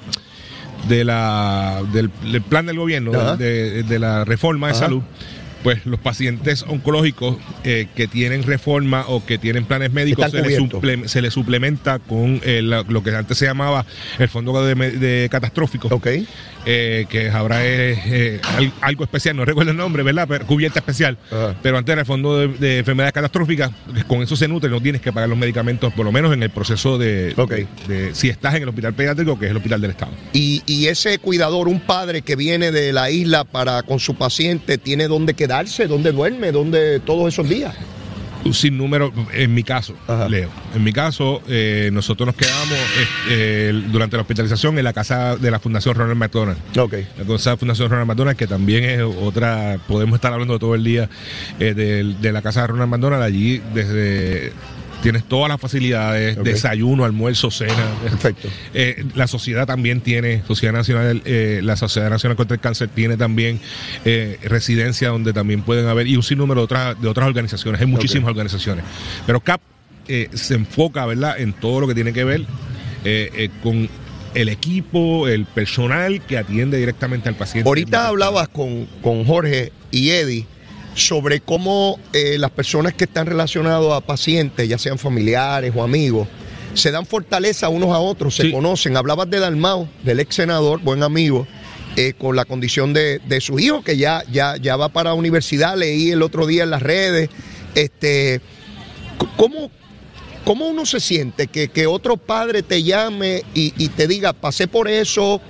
de 0.87 1.03
la, 1.03 1.81
del, 1.93 2.09
del 2.31 2.41
plan 2.41 2.65
del 2.65 2.77
gobierno, 2.77 3.35
de, 3.37 3.83
de 3.83 3.99
la 3.99 4.25
reforma 4.25 4.67
de 4.67 4.73
Ajá. 4.73 4.79
salud, 4.85 5.01
pues 5.63 5.85
los 5.85 5.99
pacientes 5.99 6.63
oncológicos 6.67 7.37
eh, 7.63 7.87
que 7.95 8.07
tienen 8.07 8.43
reforma 8.43 9.05
o 9.07 9.25
que 9.25 9.37
tienen 9.37 9.65
planes 9.65 9.91
médicos 9.91 10.29
se 10.31 10.37
les, 10.37 10.43
cubiertos. 10.59 10.81
suple- 10.81 11.07
se 11.07 11.21
les 11.21 11.33
suplementa 11.33 11.99
con 11.99 12.39
eh, 12.43 12.61
lo 12.61 13.03
que 13.03 13.15
antes 13.15 13.37
se 13.37 13.45
llamaba 13.45 13.85
el 14.19 14.29
fondo 14.29 14.63
de, 14.65 14.75
de 14.75 15.27
catastrófico, 15.29 15.87
Ok. 15.91 16.07
Eh, 16.69 17.05
que 17.09 17.27
es 17.27 17.33
eh, 17.33 18.41
al- 18.43 18.73
algo 18.81 19.03
especial, 19.05 19.35
no 19.37 19.45
recuerdo 19.45 19.71
el 19.71 19.77
nombre, 19.77 20.03
¿verdad? 20.03 20.27
Pero, 20.27 20.45
cubierta 20.45 20.79
especial. 20.79 21.17
Ajá. 21.31 21.55
Pero 21.63 21.77
antes 21.77 21.93
era 21.93 22.01
el 22.01 22.05
fondo 22.05 22.37
de, 22.37 22.47
de 22.49 22.79
enfermedades 22.79 23.13
catastróficas, 23.13 23.71
con 24.07 24.21
eso 24.21 24.35
se 24.35 24.47
nutre, 24.47 24.69
no 24.69 24.81
tienes 24.81 25.01
que 25.01 25.13
pagar 25.13 25.29
los 25.29 25.37
medicamentos, 25.37 25.93
por 25.93 26.05
lo 26.05 26.11
menos 26.11 26.33
en 26.33 26.43
el 26.43 26.49
proceso 26.49 26.97
de, 26.97 27.33
Ok. 27.37 27.51
de- 27.51 27.67
de- 27.87 28.15
si 28.15 28.29
estás 28.29 28.55
en 28.55 28.63
el 28.63 28.69
hospital 28.69 28.93
pediátrico, 28.93 29.39
que 29.39 29.45
es 29.45 29.51
el 29.51 29.57
hospital 29.57 29.79
del 29.81 29.91
Estado. 29.91 30.11
Y, 30.33 30.61
y 30.65 30.87
ese 30.87 31.17
cuidador, 31.19 31.67
un 31.69 31.79
padre 31.79 32.21
que 32.21 32.35
viene 32.35 32.71
de 32.71 32.91
la 32.91 33.09
isla 33.09 33.45
para 33.45 33.83
con 33.83 33.99
su 33.99 34.15
paciente, 34.15 34.77
tiene 34.77 35.07
dónde 35.07 35.33
quedarse, 35.33 35.87
dónde 35.87 36.11
duerme, 36.11 36.51
dónde 36.51 36.99
todos 36.99 37.33
esos 37.33 37.47
días. 37.47 37.73
Un 38.47 38.53
sinnúmero, 38.53 39.13
en 39.33 39.53
mi 39.53 39.63
caso, 39.63 39.93
Ajá. 40.07 40.27
Leo, 40.29 40.49
en 40.73 40.83
mi 40.83 40.93
caso, 40.93 41.41
eh, 41.47 41.89
nosotros 41.91 42.27
nos 42.27 42.35
quedamos 42.35 42.73
eh, 42.73 43.07
eh, 43.29 43.83
durante 43.91 44.15
la 44.15 44.21
hospitalización 44.21 44.77
en 44.77 44.83
la 44.83 44.93
casa 44.93 45.35
de 45.35 45.51
la 45.51 45.59
Fundación 45.59 45.95
Ronald 45.95 46.17
McDonald. 46.17 46.57
Ok. 46.77 46.93
La 47.17 47.25
cosa 47.25 47.49
de 47.49 47.55
la 47.55 47.59
Fundación 47.59 47.89
Ronald 47.89 48.07
McDonald, 48.07 48.37
que 48.37 48.47
también 48.47 48.83
es 48.85 49.01
otra, 49.01 49.79
podemos 49.87 50.15
estar 50.15 50.33
hablando 50.33 50.57
todo 50.59 50.75
el 50.75 50.83
día 50.83 51.09
eh, 51.59 51.73
de, 51.73 52.15
de 52.19 52.31
la 52.31 52.41
casa 52.41 52.61
de 52.61 52.67
Ronald 52.67 52.89
McDonald. 52.89 53.23
Allí 53.23 53.61
desde 53.73 54.53
tienes 55.01 55.23
todas 55.23 55.49
las 55.49 55.59
facilidades, 55.59 56.41
desayuno, 56.43 57.05
almuerzo, 57.05 57.51
cena. 57.51 57.73
Perfecto. 58.03 58.49
Eh, 58.73 59.05
la 59.15 59.27
sociedad 59.27 59.65
también 59.65 60.01
tiene, 60.01 60.43
Sociedad 60.47 60.73
Nacional, 60.73 61.21
eh, 61.25 61.61
la 61.63 61.75
Sociedad 61.75 62.09
Nacional 62.09 62.35
contra 62.35 62.55
el 62.55 62.61
Cáncer 62.61 62.89
tiene 62.89 63.17
también 63.17 63.59
eh, 64.05 64.39
residencia 64.43 65.09
donde 65.09 65.33
también 65.33 65.61
pueden 65.61 65.87
haber, 65.87 66.07
y 66.07 66.15
un 66.15 66.23
sinnúmero 66.23 66.61
de 66.61 66.65
otras, 66.65 67.01
de 67.01 67.07
otras 67.07 67.27
organizaciones, 67.27 67.81
hay 67.81 67.87
muchísimas 67.87 68.29
organizaciones. 68.29 68.83
Pero 69.25 69.39
CAP 69.39 69.61
eh, 70.07 70.29
se 70.33 70.55
enfoca, 70.55 71.05
¿verdad?, 71.05 71.39
en 71.39 71.53
todo 71.53 71.81
lo 71.81 71.87
que 71.87 71.95
tiene 71.95 72.13
que 72.13 72.23
ver 72.23 72.45
eh, 73.03 73.49
con 73.63 73.89
el 74.33 74.49
equipo, 74.49 75.27
el 75.27 75.45
personal 75.45 76.21
que 76.21 76.37
atiende 76.37 76.77
directamente 76.77 77.29
al 77.29 77.35
paciente. 77.35 77.67
Ahorita 77.67 78.07
hablabas 78.07 78.47
con, 78.49 78.85
con 79.01 79.25
Jorge 79.25 79.71
y 79.91 80.09
Eddie 80.09 80.45
sobre 80.97 81.41
cómo 81.41 81.99
eh, 82.11 82.37
las 82.39 82.49
personas 82.49 82.93
que 82.93 83.03
están 83.03 83.27
relacionadas 83.27 83.93
a 83.93 84.01
pacientes, 84.01 84.67
ya 84.67 84.79
sean 84.79 84.97
familiares 84.97 85.71
o 85.75 85.83
amigos, 85.83 86.27
se 86.73 86.91
dan 86.91 87.05
fortaleza 87.05 87.69
unos 87.69 87.91
a 87.91 87.99
otros, 87.99 88.35
se 88.35 88.51
conocen. 88.51 88.97
Hablabas 88.97 89.29
de 89.29 89.39
Dalmao, 89.39 89.87
del 90.03 90.19
ex 90.19 90.35
senador, 90.35 90.81
buen 90.81 91.03
amigo, 91.03 91.47
eh, 91.95 92.13
con 92.17 92.35
la 92.35 92.45
condición 92.45 92.93
de, 92.93 93.19
de 93.19 93.41
su 93.41 93.59
hijo, 93.59 93.83
que 93.83 93.97
ya, 93.97 94.23
ya, 94.31 94.57
ya 94.57 94.75
va 94.75 94.89
para 94.89 95.11
la 95.11 95.13
universidad, 95.13 95.77
leí 95.77 96.11
el 96.11 96.23
otro 96.23 96.47
día 96.47 96.63
en 96.63 96.71
las 96.71 96.81
redes. 96.81 97.29
Este, 97.75 98.41
¿Cómo, 99.37 99.69
cómo 100.45 100.67
uno 100.67 100.85
se 100.85 100.99
siente 100.99 101.47
que, 101.47 101.69
que 101.69 101.85
otro 101.85 102.17
padre 102.17 102.63
te 102.63 102.81
llame 102.81 103.43
y, 103.53 103.73
y 103.77 103.89
te 103.89 104.07
diga, 104.07 104.33
pasé 104.33 104.67
por 104.67 104.87
eso? 104.87 105.41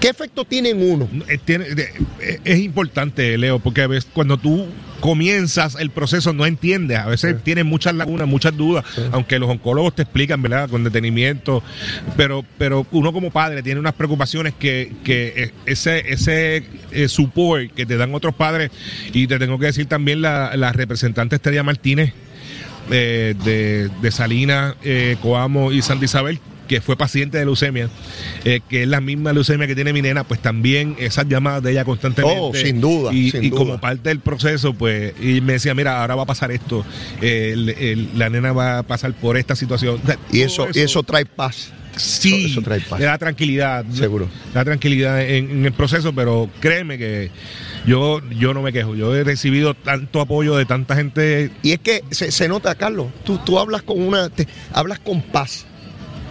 ¿Qué 0.00 0.08
efecto 0.08 0.46
tiene 0.46 0.70
en 0.70 0.90
uno? 0.90 1.08
Eh, 1.28 1.38
eh, 1.46 2.40
es 2.42 2.58
importante, 2.58 3.36
Leo, 3.36 3.58
porque 3.58 3.82
a 3.82 3.86
veces 3.86 4.08
cuando 4.12 4.38
tú 4.38 4.66
comienzas 5.00 5.76
el 5.78 5.90
proceso 5.90 6.32
no 6.32 6.46
entiendes, 6.46 6.98
a 6.98 7.06
veces 7.06 7.36
tienes 7.42 7.66
muchas 7.66 7.94
lagunas, 7.94 8.26
muchas 8.26 8.56
dudas, 8.56 8.84
aunque 9.12 9.38
los 9.38 9.50
oncólogos 9.50 9.94
te 9.94 10.02
explican, 10.02 10.40
¿verdad? 10.40 10.70
Con 10.70 10.84
detenimiento, 10.84 11.62
pero, 12.16 12.44
pero 12.56 12.86
uno 12.92 13.12
como 13.12 13.30
padre 13.30 13.62
tiene 13.62 13.78
unas 13.78 13.94
preocupaciones 13.94 14.54
que, 14.58 14.92
que 15.04 15.34
eh, 15.36 15.52
ese, 15.66 16.10
ese 16.10 16.64
support 17.08 17.72
que 17.74 17.84
te 17.84 17.96
dan 17.96 18.14
otros 18.14 18.34
padres, 18.34 18.70
y 19.12 19.26
te 19.26 19.38
tengo 19.38 19.58
que 19.58 19.66
decir 19.66 19.86
también 19.86 20.22
la, 20.22 20.56
la 20.56 20.72
representante 20.72 21.36
Estrella 21.36 21.62
Martínez, 21.62 22.14
eh, 22.90 23.34
de, 23.44 23.88
de 24.02 24.10
Salinas, 24.10 24.74
eh, 24.82 25.16
Coamo 25.22 25.70
y 25.70 25.80
Santa 25.80 26.06
Isabel, 26.06 26.40
que 26.70 26.80
fue 26.80 26.96
paciente 26.96 27.36
de 27.36 27.44
leucemia, 27.44 27.88
eh, 28.44 28.60
que 28.68 28.82
es 28.84 28.88
la 28.88 29.00
misma 29.00 29.32
leucemia 29.32 29.66
que 29.66 29.74
tiene 29.74 29.92
mi 29.92 30.02
nena, 30.02 30.22
pues 30.22 30.40
también 30.40 30.94
esas 31.00 31.26
llamadas 31.26 31.64
de 31.64 31.72
ella 31.72 31.84
constantemente. 31.84 32.38
Oh, 32.40 32.54
sin 32.54 32.80
duda, 32.80 33.12
Y, 33.12 33.32
sin 33.32 33.42
y 33.42 33.50
duda. 33.50 33.58
como 33.58 33.80
parte 33.80 34.08
del 34.10 34.20
proceso, 34.20 34.72
pues, 34.72 35.12
y 35.20 35.40
me 35.40 35.54
decía, 35.54 35.74
mira, 35.74 36.00
ahora 36.00 36.14
va 36.14 36.22
a 36.22 36.26
pasar 36.26 36.52
esto, 36.52 36.86
eh, 37.20 37.50
el- 37.54 37.70
el- 37.70 38.08
la 38.16 38.30
nena 38.30 38.52
va 38.52 38.78
a 38.78 38.82
pasar 38.84 39.12
por 39.14 39.36
esta 39.36 39.56
situación. 39.56 39.98
O 40.00 40.06
sea, 40.06 40.14
Y 40.30 40.38
todo 40.38 40.46
eso, 40.46 40.68
y 40.72 40.78
eso 40.78 41.02
trae 41.02 41.26
paz. 41.26 41.72
sí, 41.96 42.46
eso 42.52 42.62
trae 42.62 42.78
paz. 42.82 43.00
le 43.00 43.06
da 43.06 43.18
tranquilidad. 43.18 43.84
Seguro. 43.92 44.26
Le 44.50 44.54
da 44.54 44.64
tranquilidad 44.64 45.20
en, 45.28 45.50
en 45.50 45.64
el 45.66 45.72
proceso, 45.72 46.12
pero 46.14 46.48
créeme 46.60 46.98
que 46.98 47.32
yo, 47.84 48.20
yo 48.30 48.54
no 48.54 48.62
me 48.62 48.72
quejo. 48.72 48.94
Yo 48.94 49.12
he 49.16 49.24
recibido 49.24 49.74
tanto 49.74 50.20
apoyo 50.20 50.56
de 50.56 50.66
tanta 50.66 50.94
gente 50.94 51.50
Y 51.64 51.72
es 51.72 51.80
que 51.80 52.02
se, 52.12 52.30
se 52.30 52.46
nota, 52.46 52.76
Carlos, 52.76 53.08
tú, 53.24 53.38
tú 53.38 53.58
hablas 53.58 53.82
con 53.82 54.00
una, 54.00 54.28
te- 54.28 54.46
hablas 54.72 55.00
con 55.00 55.20
paz. 55.20 55.66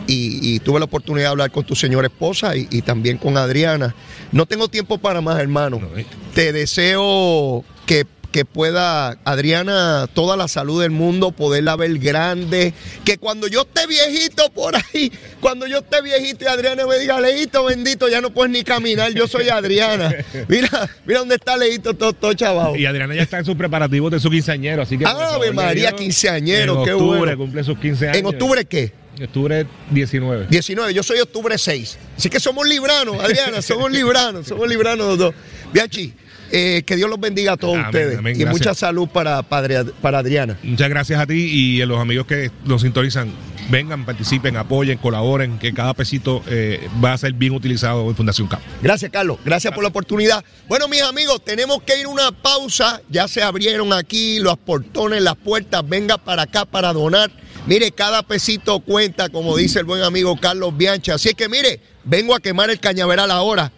Y, 0.10 0.56
y 0.56 0.60
tuve 0.60 0.80
la 0.80 0.86
oportunidad 0.86 1.28
de 1.28 1.32
hablar 1.32 1.52
con 1.52 1.64
tu 1.66 1.76
señora 1.76 2.08
esposa 2.08 2.56
y, 2.56 2.68
y 2.72 2.82
también 2.82 3.18
con 3.18 3.38
Adriana. 3.38 3.94
No 4.32 4.48
tengo 4.48 4.68
tiempo 4.68 4.98
para 4.98 5.22
más, 5.22 5.40
hermano. 5.40 5.80
No, 5.80 5.98
eh. 5.98 6.06
Te 6.34 6.52
deseo 6.52 7.64
que, 7.86 8.06
que 8.32 8.44
pueda, 8.46 9.18
Adriana, 9.24 10.08
toda 10.14 10.36
la 10.38 10.48
salud 10.48 10.82
del 10.82 10.92
mundo, 10.92 11.32
poderla 11.32 11.76
ver 11.76 11.98
grande. 12.00 12.74
Que 13.06 13.18
cuando 13.20 13.48
yo 13.48 13.62
esté 13.62 13.86
viejito 13.88 14.50
por 14.52 14.76
ahí, 14.76 15.12
cuando 15.42 15.68
yo 15.68 15.80
esté 15.80 16.02
viejito 16.02 16.46
y 16.46 16.48
Adriana 16.48 16.88
me 16.88 16.98
diga, 16.98 17.20
Leito, 17.20 17.66
bendito, 17.66 18.08
ya 18.08 18.22
no 18.22 18.32
puedes 18.32 18.52
ni 18.52 18.64
caminar, 18.64 19.12
yo 19.14 19.28
soy 19.28 19.50
Adriana. 19.50 20.14
Mira, 20.48 20.90
mira 21.06 21.20
dónde 21.20 21.36
está 21.36 21.56
Leito, 21.58 21.94
todo, 21.94 22.14
todo 22.14 22.34
chaval. 22.34 22.80
Y 22.80 22.86
Adriana 22.86 23.14
ya 23.14 23.24
está 23.24 23.40
en 23.40 23.46
sus 23.46 23.56
preparativos 23.56 24.12
de 24.12 24.20
su 24.20 24.30
quinceañero, 24.30 24.82
así 24.82 24.98
que. 24.98 25.06
Ave 25.06 25.52
María, 25.52 25.92
quinceañero, 25.92 26.80
en 26.80 26.86
qué 26.86 26.94
octubre 26.94 27.20
bueno. 27.20 27.38
cumple 27.38 27.64
sus 27.64 27.78
15 27.78 28.10
años. 28.10 28.18
¿En 28.18 28.26
octubre 28.26 28.66
qué? 28.66 28.92
Octubre 29.24 29.66
19. 29.92 30.48
19, 30.50 30.94
yo 30.94 31.04
soy 31.04 31.20
octubre 31.20 31.58
6. 31.58 31.98
Así 32.18 32.30
que 32.30 32.40
somos 32.40 32.68
libranos, 32.68 33.24
Adriana, 33.24 33.62
somos 33.62 33.92
libranos, 33.92 34.48
somos 34.48 34.68
libranos 34.68 35.08
los 35.08 35.18
dos. 35.18 35.36
Bianchi, 35.74 36.14
eh, 36.52 36.84
que 36.86 36.96
Dios 36.96 37.10
los 37.10 37.20
bendiga 37.20 37.54
a 37.54 37.58
todos 37.58 37.76
Amén, 37.76 37.88
ustedes. 37.88 38.18
amén, 38.18 38.36
y 38.36 38.40
gracias. 38.40 38.60
mucha 38.60 38.74
salud 38.74 39.08
para, 39.08 39.44
para, 39.44 39.84
para 39.84 40.20
Adriana. 40.20 40.58
Muchas 40.64 40.90
gracias 40.90 41.20
a 41.20 41.28
ti 41.28 41.36
y 41.36 41.82
a 41.82 41.86
los 41.86 42.00
amigos 42.00 42.26
que 42.26 42.52
nos 42.66 42.82
sintonizan. 42.82 43.32
Vengan, 43.70 44.04
participen, 44.04 44.58
apoyen, 44.58 44.98
colaboren, 44.98 45.60
que 45.60 45.72
cada 45.76 45.94
pesito 45.94 46.42
eh, 46.48 46.90
va 47.04 47.14
a 47.14 47.18
ser 47.20 47.34
bien 47.34 47.54
utilizado 47.54 48.10
en 48.10 48.16
Fundación 48.16 48.48
CAP. 48.48 48.60
Gracias, 48.82 49.12
Carlos. 49.12 49.38
Gracias 49.46 49.72
por 49.76 49.84
la 49.84 49.90
oportunidad. 49.90 50.44
Bueno, 50.68 50.88
mis 50.88 51.04
amigos, 51.04 51.44
tenemos 51.46 51.84
que 51.84 52.00
ir 52.00 52.08
a 52.08 52.10
una 52.10 52.32
pausa. 52.32 53.00
Ya 53.12 53.28
se 53.28 53.44
abrieron 53.44 53.94
aquí 53.94 54.40
los 54.40 54.58
portones, 54.58 55.22
las 55.22 55.36
puertas. 55.36 55.88
Venga 55.88 56.18
para 56.18 56.44
acá 56.44 56.66
para 56.66 56.92
donar. 56.94 57.30
Mire, 57.70 57.92
cada 57.92 58.24
pesito 58.24 58.80
cuenta, 58.80 59.30
como 59.30 59.56
dice 59.56 59.78
el 59.78 59.86
buen 59.86 60.02
amigo 60.02 60.36
Carlos 60.42 60.76
Bianchi. 60.76 61.12
Así 61.12 61.36
que, 61.36 61.48
mire, 61.48 61.80
vengo 62.04 62.34
a 62.34 62.40
quemar 62.40 62.72
el 62.72 62.80
cañaveral 62.80 63.30
ahora. 63.30 63.72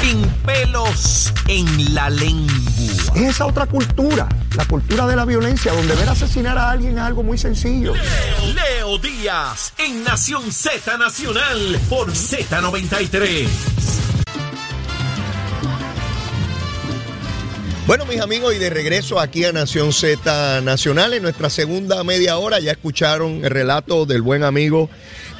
Sin 0.00 0.22
pelos 0.46 1.30
en 1.46 1.94
la 1.94 2.08
lengua. 2.08 2.50
Es 3.16 3.22
esa 3.22 3.44
otra 3.44 3.66
cultura, 3.66 4.26
la 4.56 4.64
cultura 4.64 5.06
de 5.06 5.16
la 5.16 5.26
violencia, 5.26 5.70
donde 5.70 5.94
ver 5.96 6.08
asesinar 6.08 6.56
a 6.56 6.70
alguien 6.70 6.96
es 6.96 7.04
algo 7.04 7.22
muy 7.22 7.36
sencillo. 7.36 7.92
Leo 8.54 8.96
Díaz 8.96 9.74
en 9.76 10.02
Nación 10.02 10.50
Z 10.50 10.96
Nacional 10.96 11.78
por 11.90 12.10
Z93. 12.12 13.48
Bueno, 17.90 18.06
mis 18.06 18.20
amigos, 18.20 18.54
y 18.54 18.58
de 18.58 18.70
regreso 18.70 19.18
aquí 19.18 19.44
a 19.44 19.50
Nación 19.50 19.92
Z 19.92 20.60
Nacional, 20.60 21.12
en 21.12 21.24
nuestra 21.24 21.50
segunda 21.50 22.04
media 22.04 22.38
hora, 22.38 22.60
ya 22.60 22.70
escucharon 22.70 23.44
el 23.44 23.50
relato 23.50 24.06
del 24.06 24.22
buen 24.22 24.44
amigo 24.44 24.88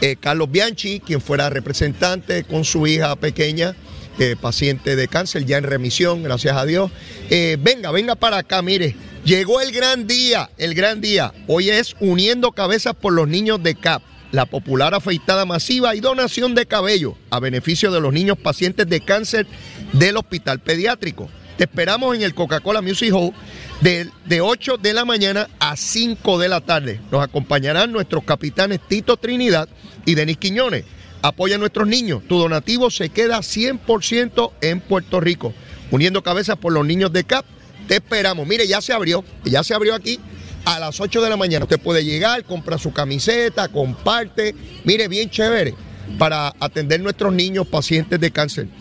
eh, 0.01 0.17
Carlos 0.19 0.51
Bianchi, 0.51 0.99
quien 0.99 1.21
fuera 1.21 1.49
representante 1.49 2.43
con 2.43 2.65
su 2.65 2.89
hija 2.89 3.15
pequeña, 3.15 3.77
eh, 4.19 4.35
paciente 4.35 4.97
de 4.97 5.07
cáncer, 5.07 5.45
ya 5.45 5.59
en 5.59 5.63
remisión, 5.63 6.25
gracias 6.25 6.57
a 6.57 6.67
Dios. 6.67 6.91
Eh, 7.31 7.57
venga, 7.61 7.93
venga 7.93 8.17
para 8.17 8.39
acá, 8.39 8.63
mire, 8.63 8.97
llegó 9.25 9.61
el 9.61 9.71
gran 9.71 10.09
día, 10.09 10.51
el 10.59 10.75
gran 10.75 11.01
día. 11.01 11.33
Hoy 11.47 11.71
es 11.71 11.95
Uniendo 12.01 12.51
Cabezas 12.51 12.97
por 12.97 13.13
los 13.13 13.29
Niños 13.29 13.63
de 13.63 13.77
CAP. 13.77 14.03
La 14.33 14.47
popular 14.47 14.93
afeitada 14.93 15.45
masiva 15.45 15.95
y 15.95 16.01
donación 16.01 16.57
de 16.57 16.67
cabello 16.67 17.17
a 17.31 17.39
beneficio 17.39 17.93
de 17.93 18.01
los 18.01 18.13
niños 18.13 18.39
pacientes 18.39 18.89
de 18.89 19.01
cáncer 19.01 19.47
del 19.93 20.17
hospital 20.17 20.59
pediátrico. 20.59 21.31
Te 21.61 21.65
esperamos 21.65 22.17
en 22.17 22.23
el 22.23 22.35
Coca-Cola 22.35 22.81
Music 22.81 23.13
Hall 23.13 23.35
de, 23.83 24.09
de 24.25 24.41
8 24.41 24.79
de 24.79 24.95
la 24.95 25.05
mañana 25.05 25.47
a 25.59 25.77
5 25.77 26.39
de 26.39 26.49
la 26.49 26.63
tarde. 26.63 27.03
Nos 27.11 27.23
acompañarán 27.23 27.93
nuestros 27.93 28.25
capitanes 28.25 28.81
Tito 28.89 29.19
Trinidad 29.19 29.69
y 30.07 30.15
Denis 30.15 30.39
Quiñones. 30.39 30.85
Apoya 31.21 31.57
a 31.57 31.59
nuestros 31.59 31.87
niños. 31.87 32.23
Tu 32.27 32.39
donativo 32.39 32.89
se 32.89 33.11
queda 33.11 33.41
100% 33.41 34.53
en 34.63 34.81
Puerto 34.81 35.21
Rico. 35.21 35.53
Uniendo 35.91 36.23
cabezas 36.23 36.57
por 36.57 36.73
los 36.73 36.87
niños 36.87 37.13
de 37.13 37.25
CAP. 37.25 37.45
Te 37.87 37.97
esperamos. 37.97 38.47
Mire, 38.47 38.67
ya 38.67 38.81
se 38.81 38.95
abrió. 38.95 39.23
Ya 39.45 39.63
se 39.63 39.75
abrió 39.75 39.95
aquí 39.95 40.19
a 40.65 40.79
las 40.79 40.99
8 40.99 41.21
de 41.21 41.29
la 41.29 41.37
mañana. 41.37 41.67
Usted 41.67 41.79
puede 41.79 42.07
llegar, 42.07 42.43
compra 42.45 42.79
su 42.79 42.95
camiseta, 42.95 43.69
comparte. 43.69 44.55
Mire, 44.85 45.09
bien 45.09 45.29
chévere. 45.29 45.75
para 46.19 46.55
atender 46.59 47.03
nuestros 47.03 47.35
niños 47.35 47.67
pacientes 47.67 48.19
de 48.19 48.31
cáncer. 48.31 48.80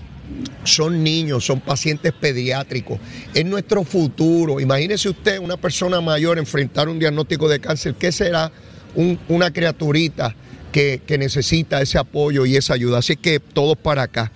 Son 0.63 1.04
niños, 1.04 1.45
son 1.45 1.60
pacientes 1.62 2.13
pediátricos. 2.13 2.99
Es 3.34 3.45
nuestro 3.45 3.84
futuro. 3.84 4.60
Imagínese 4.60 5.10
usted 5.10 5.39
una 5.39 5.58
persona 5.58 6.02
mayor 6.02 6.38
enfrentar 6.38 6.89
un 6.89 6.99
diagnóstico 6.99 7.47
de 7.49 7.60
cáncer. 7.60 7.95
¿Qué 7.95 8.12
será 8.12 8.52
un- 8.95 9.19
una 9.30 9.52
criaturita 9.52 10.36
que, 10.71 11.02
necesita 11.17 11.82
ese 11.82 11.97
apoyo 11.97 12.45
y 12.45 12.56
esa 12.56 12.73
ayuda? 12.73 12.99
Así 12.99 13.15
que 13.15 13.39
todos 13.39 13.78
para 13.78 14.04
acá. 14.04 14.32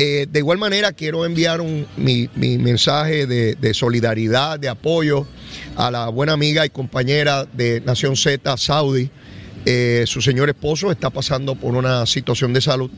Eh, 0.00 0.26
de 0.30 0.38
igual 0.38 0.58
manera, 0.58 0.92
quiero 0.92 1.26
enviar 1.26 1.60
un- 1.60 1.86
mi, 1.96 2.28
mi 2.36 2.56
mensaje 2.56 3.26
de, 3.26 3.56
de 3.56 3.74
solidaridad, 3.74 4.58
de 4.60 4.68
apoyo 4.68 5.26
a 5.76 5.90
la 5.90 6.08
buena 6.08 6.34
amiga 6.34 6.64
y 6.64 6.70
compañera 6.70 7.44
de 7.52 7.80
Nación 7.84 8.16
Z, 8.16 8.56
Saudi. 8.56 9.10
Eh, 9.70 10.04
su 10.06 10.22
señor 10.22 10.48
esposo 10.48 10.90
está 10.90 11.10
pasando 11.10 11.54
por 11.54 11.74
una 11.74 12.06
situación 12.06 12.54
de 12.54 12.62
salud 12.62 12.90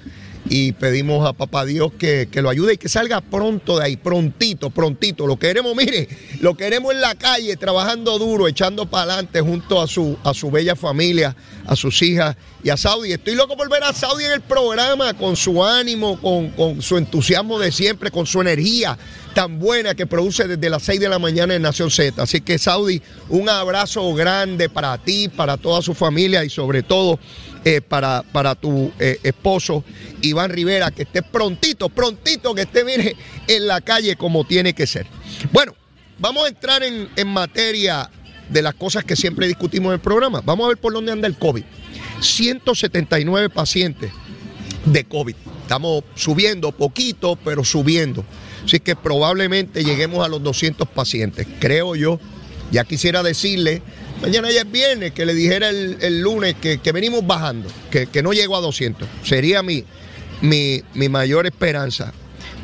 y 0.49 0.71
pedimos 0.71 1.29
a 1.29 1.33
papá 1.33 1.65
Dios 1.65 1.91
que, 1.99 2.29
que 2.31 2.43
lo 2.43 2.49
ayude 2.49 2.75
y 2.75 2.77
que 2.77 2.89
salga 2.89 3.21
pronto 3.21 3.81
de 3.81 3.87
ahí, 3.87 3.97
prontito, 3.97 4.71
prontito. 4.71 5.27
Lo 5.27 5.37
queremos, 5.37 5.75
mire, 5.75 6.09
lo 6.41 6.57
queremos 6.57 6.95
en 6.95 7.01
la 7.01 7.17
calle, 7.17 7.57
trabajando 7.57 8.21
duro, 8.21 8.47
echando 8.47 8.87
para 8.87 9.15
adelante 9.15 9.41
junto 9.41 9.83
a 9.83 9.89
su, 9.89 10.17
a 10.23 10.33
su 10.33 10.53
bella 10.53 10.77
familia, 10.77 11.35
a 11.67 11.75
sus 11.75 12.01
hijas 12.03 12.37
y 12.63 12.71
a 12.71 12.77
Saudi. 12.77 13.11
Estoy 13.15 13.35
loco 13.35 13.57
por 13.57 13.69
ver 13.69 13.83
a 13.83 13.93
Saudi 13.93 14.27
en 14.27 14.33
el 14.33 14.41
programa 14.41 15.15
con 15.15 15.35
su 15.35 15.65
ánimo, 15.65 16.21
con, 16.21 16.51
con 16.51 16.81
su 16.83 16.99
entusiasmo 16.99 17.59
de 17.59 17.73
siempre, 17.73 18.13
con 18.13 18.27
su 18.27 18.41
energía 18.41 18.97
tan 19.35 19.59
buena 19.59 19.95
que 19.95 20.07
produce 20.07 20.47
desde 20.47 20.71
las 20.71 20.83
6 20.83 21.01
de 21.01 21.09
la 21.09 21.19
mañana 21.19 21.55
en 21.55 21.63
Nación 21.63 21.91
Z. 21.91 22.23
Así 22.23 22.41
que 22.41 22.59
Saudi, 22.59 23.01
un 23.29 23.49
abrazo 23.49 24.13
grande 24.15 24.69
para 24.69 24.99
ti, 24.99 25.29
para 25.29 25.57
toda 25.57 25.83
su 25.83 25.95
familia 25.95 26.45
y 26.45 26.51
sobre 26.51 26.83
todo 26.83 27.19
eh, 27.65 27.81
para, 27.81 28.23
para 28.33 28.55
tu 28.55 28.93
eh, 28.99 29.19
esposo 29.23 29.85
Iván 30.23 30.51
Rivera, 30.51 30.91
que 30.91 31.03
esté 31.03 31.23
prontito, 31.23 31.89
prontito, 31.89 32.55
que 32.55 32.63
esté, 32.63 32.85
mire, 32.85 33.17
en 33.47 33.67
la 33.67 33.81
calle 33.81 34.17
como 34.17 34.45
tiene 34.45 34.75
que 34.75 34.87
ser. 34.87 35.07
Bueno, 35.53 35.75
vamos 36.19 36.45
a 36.45 36.49
entrar 36.49 36.83
en, 36.83 37.09
en 37.17 37.29
materia 37.29 38.11
de 38.49 38.63
las 38.63 38.75
cosas 38.75 39.05
que 39.05 39.17
siempre 39.17 39.47
discutimos 39.47 39.91
en 39.91 39.95
el 39.95 40.01
programa. 40.01 40.43
Vamos 40.45 40.65
a 40.65 40.69
ver 40.69 40.79
por 40.79 40.93
dónde 40.93 41.13
anda 41.13 41.29
el 41.29 41.37
COVID. 41.37 41.63
179 42.21 43.49
pacientes 43.51 44.11
de 44.85 45.05
COVID. 45.05 45.35
Estamos 45.63 46.03
subiendo 46.17 46.73
poquito, 46.73 47.37
pero 47.37 47.65
subiendo. 47.65 48.25
Así 48.65 48.81
que 48.81 48.97
probablemente 48.97 49.85
lleguemos 49.85 50.25
a 50.25 50.29
los 50.29 50.43
200 50.43 50.89
pacientes, 50.89 51.47
creo 51.59 51.95
yo. 51.95 52.21
Ya 52.71 52.85
quisiera 52.85 53.23
decirle, 53.23 53.83
mañana 54.23 54.51
ya 54.51 54.61
es 54.61 54.71
viernes, 54.71 55.13
que 55.13 55.27
le 55.27 55.35
dijera 55.35 55.71
el, 55.71 56.21
lunes 56.21 56.55
que, 56.55 56.79
que 56.79 56.93
venimos 56.93 57.27
bajando, 57.27 57.69
que, 57.91 58.07
que 58.07 58.23
no 58.23 58.33
llego 58.33 58.57
a 58.57 58.61
200. 58.61 59.09
Sería 59.25 59.63
mi, 59.63 59.85
mi, 60.41 60.83
mi 60.95 61.09
mayor 61.09 61.47
esperanza. 61.47 62.13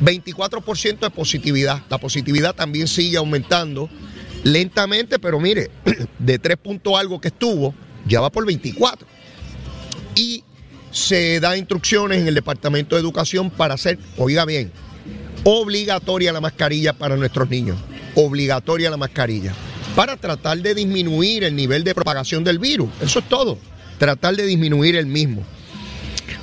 24% 0.01 0.99
de 0.99 1.09
positividad. 1.09 1.81
La 1.89 1.97
positividad 1.97 2.55
también 2.55 2.87
sigue 2.87 3.17
aumentando 3.17 3.89
lentamente, 4.43 5.19
pero 5.19 5.39
mire, 5.39 5.71
de 6.19 6.39
3 6.39 6.57
puntos 6.57 6.93
algo 6.97 7.19
que 7.19 7.29
estuvo, 7.29 7.73
ya 8.07 8.21
va 8.21 8.31
por 8.31 8.45
24 8.45 9.07
y 10.15 10.43
se 10.91 11.39
da 11.39 11.57
instrucciones 11.57 12.19
en 12.19 12.27
el 12.27 12.35
Departamento 12.35 12.95
de 12.95 13.01
Educación 13.01 13.49
para 13.49 13.75
hacer, 13.75 13.99
oiga 14.17 14.45
bien, 14.45 14.71
obligatoria 15.49 16.33
la 16.33 16.41
mascarilla 16.41 16.91
para 16.91 17.15
nuestros 17.15 17.49
niños, 17.49 17.77
obligatoria 18.15 18.89
la 18.89 18.97
mascarilla, 18.97 19.53
para 19.95 20.17
tratar 20.17 20.57
de 20.57 20.75
disminuir 20.75 21.45
el 21.45 21.55
nivel 21.55 21.85
de 21.85 21.95
propagación 21.95 22.43
del 22.43 22.59
virus. 22.59 22.89
Eso 22.99 23.19
es 23.19 23.29
todo, 23.29 23.57
tratar 23.97 24.35
de 24.35 24.45
disminuir 24.45 24.97
el 24.97 25.05
mismo. 25.05 25.45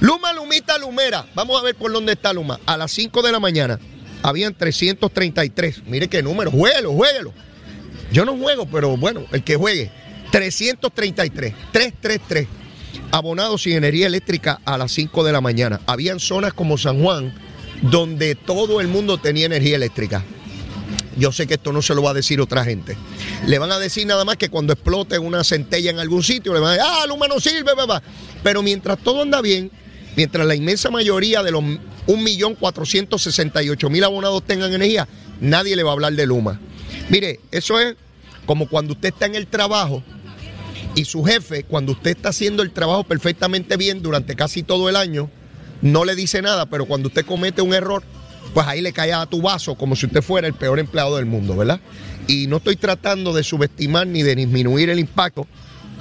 Luma, 0.00 0.32
Lumita, 0.32 0.78
Lumera, 0.78 1.26
vamos 1.34 1.60
a 1.60 1.62
ver 1.62 1.74
por 1.74 1.92
dónde 1.92 2.12
está 2.12 2.32
Luma. 2.32 2.58
A 2.64 2.78
las 2.78 2.92
5 2.92 3.20
de 3.20 3.30
la 3.30 3.40
mañana 3.40 3.78
habían 4.22 4.54
333, 4.54 5.82
mire 5.84 6.08
qué 6.08 6.22
número, 6.22 6.50
jueguelo, 6.50 6.94
jueguelo. 6.94 7.34
Yo 8.10 8.24
no 8.24 8.38
juego, 8.38 8.64
pero 8.64 8.96
bueno, 8.96 9.24
el 9.32 9.44
que 9.44 9.56
juegue, 9.56 9.90
333, 10.30 11.52
333 11.72 12.48
abonados 13.10 13.64
sin 13.64 13.74
energía 13.74 14.06
eléctrica 14.06 14.62
a 14.64 14.78
las 14.78 14.92
5 14.92 15.24
de 15.24 15.32
la 15.32 15.42
mañana. 15.42 15.82
Habían 15.84 16.20
zonas 16.20 16.54
como 16.54 16.78
San 16.78 17.02
Juan 17.02 17.34
donde 17.90 18.34
todo 18.34 18.80
el 18.80 18.88
mundo 18.88 19.18
tenía 19.18 19.46
energía 19.46 19.76
eléctrica. 19.76 20.24
Yo 21.16 21.30
sé 21.32 21.46
que 21.46 21.54
esto 21.54 21.72
no 21.72 21.80
se 21.82 21.94
lo 21.94 22.02
va 22.02 22.10
a 22.10 22.14
decir 22.14 22.40
otra 22.40 22.64
gente. 22.64 22.96
Le 23.46 23.58
van 23.58 23.70
a 23.70 23.78
decir 23.78 24.06
nada 24.06 24.24
más 24.24 24.36
que 24.36 24.48
cuando 24.48 24.72
explote 24.72 25.18
una 25.18 25.44
centella 25.44 25.90
en 25.90 25.98
algún 25.98 26.22
sitio, 26.22 26.54
le 26.54 26.60
van 26.60 26.70
a 26.70 26.72
decir, 26.72 26.86
ah, 26.88 27.04
Luma 27.06 27.28
no 27.28 27.38
sirve, 27.40 27.76
papá. 27.76 28.02
Pero 28.42 28.62
mientras 28.62 28.98
todo 28.98 29.22
anda 29.22 29.40
bien, 29.40 29.70
mientras 30.16 30.46
la 30.46 30.54
inmensa 30.54 30.90
mayoría 30.90 31.42
de 31.42 31.52
los 31.52 31.62
1.468.000 31.62 34.04
abonados 34.04 34.42
tengan 34.44 34.72
energía, 34.72 35.06
nadie 35.40 35.76
le 35.76 35.82
va 35.82 35.90
a 35.90 35.92
hablar 35.92 36.14
de 36.14 36.26
Luma. 36.26 36.60
Mire, 37.10 37.40
eso 37.52 37.78
es 37.78 37.96
como 38.46 38.68
cuando 38.68 38.94
usted 38.94 39.10
está 39.10 39.26
en 39.26 39.36
el 39.36 39.46
trabajo 39.46 40.02
y 40.94 41.04
su 41.04 41.22
jefe, 41.22 41.64
cuando 41.64 41.92
usted 41.92 42.12
está 42.12 42.30
haciendo 42.30 42.62
el 42.62 42.72
trabajo 42.72 43.04
perfectamente 43.04 43.76
bien 43.76 44.00
durante 44.02 44.34
casi 44.36 44.62
todo 44.62 44.88
el 44.88 44.96
año, 44.96 45.28
no 45.84 46.04
le 46.04 46.16
dice 46.16 46.42
nada, 46.42 46.66
pero 46.66 46.86
cuando 46.86 47.08
usted 47.08 47.24
comete 47.24 47.62
un 47.62 47.72
error, 47.74 48.02
pues 48.52 48.66
ahí 48.66 48.80
le 48.80 48.92
cae 48.92 49.12
a 49.12 49.26
tu 49.26 49.40
vaso 49.42 49.74
como 49.76 49.94
si 49.96 50.06
usted 50.06 50.22
fuera 50.22 50.46
el 50.48 50.54
peor 50.54 50.78
empleado 50.78 51.16
del 51.16 51.26
mundo, 51.26 51.56
¿verdad? 51.56 51.78
Y 52.26 52.46
no 52.46 52.56
estoy 52.56 52.76
tratando 52.76 53.32
de 53.32 53.44
subestimar 53.44 54.06
ni 54.06 54.22
de 54.22 54.34
disminuir 54.34 54.90
el 54.90 54.98
impacto, 54.98 55.46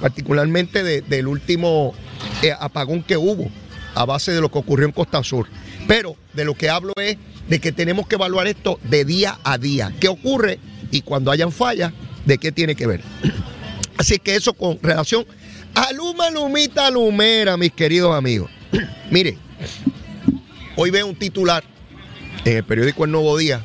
particularmente 0.00 0.82
de- 0.82 1.02
del 1.02 1.26
último 1.28 1.94
eh, 2.42 2.52
apagón 2.58 3.02
que 3.02 3.16
hubo 3.16 3.48
a 3.94 4.04
base 4.04 4.32
de 4.32 4.40
lo 4.40 4.50
que 4.50 4.58
ocurrió 4.58 4.86
en 4.86 4.92
Costa 4.92 5.22
Sur. 5.22 5.46
Pero 5.86 6.16
de 6.32 6.44
lo 6.44 6.54
que 6.54 6.68
hablo 6.70 6.92
es 6.96 7.16
de 7.48 7.60
que 7.60 7.72
tenemos 7.72 8.06
que 8.06 8.14
evaluar 8.14 8.46
esto 8.46 8.78
de 8.84 9.04
día 9.04 9.38
a 9.44 9.58
día. 9.58 9.92
¿Qué 10.00 10.08
ocurre? 10.08 10.58
Y 10.90 11.02
cuando 11.02 11.30
hayan 11.30 11.52
fallas, 11.52 11.92
¿de 12.24 12.38
qué 12.38 12.50
tiene 12.52 12.74
que 12.74 12.86
ver? 12.86 13.02
Así 13.98 14.18
que 14.18 14.34
eso 14.34 14.54
con 14.54 14.78
relación 14.82 15.26
a 15.74 15.92
Luma 15.92 16.30
Lumita 16.30 16.90
Lumera, 16.90 17.56
mis 17.56 17.72
queridos 17.72 18.14
amigos. 18.16 18.50
Mire, 19.10 19.36
hoy 20.76 20.90
veo 20.90 21.06
un 21.06 21.16
titular 21.16 21.64
en 22.44 22.56
el 22.56 22.64
periódico 22.64 23.04
El 23.04 23.12
Nuevo 23.12 23.36
Día 23.36 23.64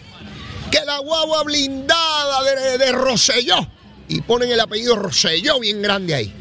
que 0.69 0.79
la 0.85 0.99
guagua 0.99 1.43
blindada 1.43 2.43
de, 2.43 2.77
de 2.77 2.91
Rosselló 2.91 3.67
y 4.07 4.21
ponen 4.21 4.51
el 4.51 4.59
apellido 4.59 4.95
Rosselló 4.95 5.59
bien 5.59 5.81
grande 5.81 6.15
ahí. 6.15 6.33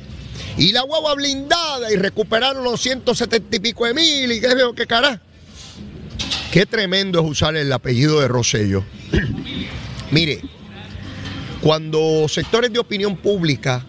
Y 0.57 0.73
la 0.73 0.83
guagua 0.83 1.15
blindada 1.15 1.93
y 1.93 1.97
recuperaron 1.97 2.65
los 2.65 2.81
170 2.81 3.57
y 3.57 3.61
pico 3.61 3.87
de 3.87 3.95
mil 3.95 4.33
y 4.33 4.41
qué 4.41 4.55
veo 4.55 4.75
qué 4.75 4.87
cara. 4.87 5.21
Qué 6.51 6.67
tremendo 6.67 7.21
es 7.21 7.31
usar 7.31 7.57
el 7.57 7.73
apellido 7.73 8.21
de 8.21 8.29
Rosselló. 8.29 8.85
Mire, 10.11 10.43
cuando 11.61 12.27
sectores 12.29 12.73
de 12.73 12.79
opinión 12.79 13.17
pública 13.17 13.85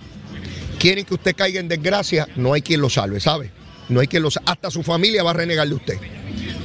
quieren 0.77 1.05
que 1.05 1.13
usted 1.13 1.35
caiga 1.35 1.59
en 1.59 1.67
desgracia, 1.67 2.27
no 2.35 2.53
hay 2.53 2.61
quien 2.61 2.81
lo 2.81 2.89
salve, 2.89 3.19
¿sabe? 3.19 3.51
No 3.89 3.99
hay 3.99 4.07
quien 4.07 4.23
lo 4.23 4.31
salve. 4.31 4.51
Hasta 4.51 4.71
su 4.71 4.83
familia 4.83 5.23
va 5.23 5.31
a 5.31 5.33
renegar 5.33 5.67
de 5.67 5.75
usted. 5.75 5.97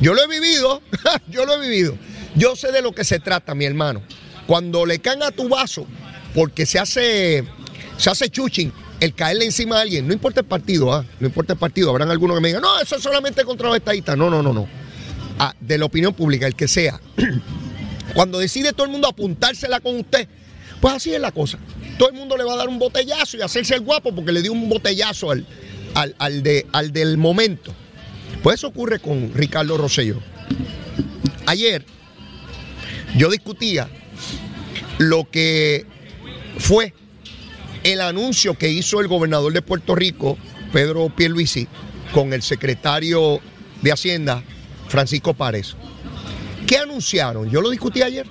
Yo 0.01 0.15
lo 0.15 0.23
he 0.23 0.29
vivido, 0.29 0.83
yo 1.29 1.47
lo 1.47 1.55
he 1.55 1.61
vivido. 1.69 1.97
Yo 2.35 2.57
sé 2.57 2.73
de 2.73 2.83
lo 2.83 2.93
que 2.93 3.05
se 3.05 3.19
trata, 3.19 3.55
mi 3.55 3.65
hermano. 3.65 4.03
Cuando 4.47 4.85
le 4.87 4.99
caen 4.99 5.23
a 5.23 5.31
tu 5.31 5.49
vaso, 5.49 5.87
porque 6.35 6.67
se 6.67 6.79
hace, 6.79 7.45
se 7.97 8.11
hace 8.11 8.29
chuching, 8.29 8.73
el 9.01 9.15
caerle 9.15 9.47
encima 9.47 9.79
a 9.79 9.83
alguien, 9.83 10.07
no 10.07 10.13
importa 10.13 10.41
el 10.41 10.47
partido, 10.47 10.93
¿ah? 10.93 11.05
no 11.21 11.27
importa 11.27 11.55
el 11.55 11.59
partido. 11.59 11.91
Habrán 11.91 12.11
algunos 12.11 12.37
que 12.37 12.43
me 12.43 12.49
digan, 12.49 12.63
no, 12.63 12.79
eso 12.81 12.97
es 12.97 13.03
solamente 13.03 13.45
contra 13.45 13.69
los 13.69 13.77
estadistas. 13.77 14.17
No, 14.17 14.29
no, 14.29 14.43
no, 14.43 14.53
no. 14.53 14.69
Ah, 15.39 15.55
de 15.61 15.79
la 15.79 15.87
opinión 15.87 16.13
pública, 16.13 16.47
el 16.47 16.55
que 16.55 16.69
sea. 16.69 17.01
Cuando 18.15 18.39
decide 18.39 18.73
todo 18.73 18.87
el 18.87 18.93
mundo 18.93 19.09
apuntársela 19.09 19.81
con 19.81 19.97
usted, 19.97 20.29
pues 20.81 20.95
así 20.95 21.15
es 21.15 21.21
la 21.21 21.33
cosa. 21.33 21.59
Todo 21.99 22.11
el 22.11 22.15
mundo 22.15 22.37
le 22.37 22.45
va 22.45 22.55
a 22.55 22.57
dar 22.57 22.69
un 22.69 22.79
botellazo 22.79 23.37
y 23.37 23.43
hacerse 23.43 23.75
el 23.75 23.81
guapo 23.81 24.15
porque 24.15 24.33
le 24.33 24.43
dio 24.43 24.53
un 24.53 24.69
botellazo 24.69 25.31
al, 25.31 25.47
al, 25.95 26.15
al 26.19 26.43
de, 26.43 26.67
al 26.73 26.93
del 26.93 27.17
momento. 27.19 27.73
Pues 28.43 28.57
eso 28.57 28.69
ocurre 28.69 28.99
con 28.99 29.33
Ricardo 29.35 29.77
Rosselló. 29.79 30.21
Ayer 31.47 31.85
yo 33.17 33.31
discutía 33.31 33.89
lo 34.99 35.31
que 35.31 35.87
fue 36.59 36.95
el 37.83 38.01
anuncio 38.01 38.57
que 38.57 38.71
hizo 38.71 39.01
el 39.01 39.09
gobernador 39.09 39.53
de 39.53 39.63
Puerto 39.63 39.95
Rico, 39.95 40.39
Pedro 40.73 41.11
Pierluisi, 41.15 41.69
con 42.13 42.33
el 42.33 42.43
secretario 42.43 43.41
de 43.83 43.93
Hacienda, 43.93 44.43
Francisco 44.89 45.35
Párez. 45.35 45.77
¿Qué 46.67 46.79
anunciaron? 46.79 47.51
Yo 47.51 47.61
lo 47.61 47.71
discutí 47.71 48.03
ayer. 48.03 48.27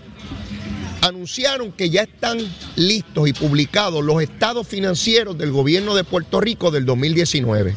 Anunciaron 1.03 1.73
que 1.73 1.89
ya 1.89 2.03
están 2.03 2.39
listos 2.77 3.27
y 3.27 3.33
publicados 3.33 4.01
los 4.01 4.23
estados 4.23 4.65
financieros 4.65 5.37
del 5.37 5.51
gobierno 5.51 5.95
de 5.95 6.05
Puerto 6.05 6.39
Rico 6.39 6.71
del 6.71 6.85
2019. 6.85 7.75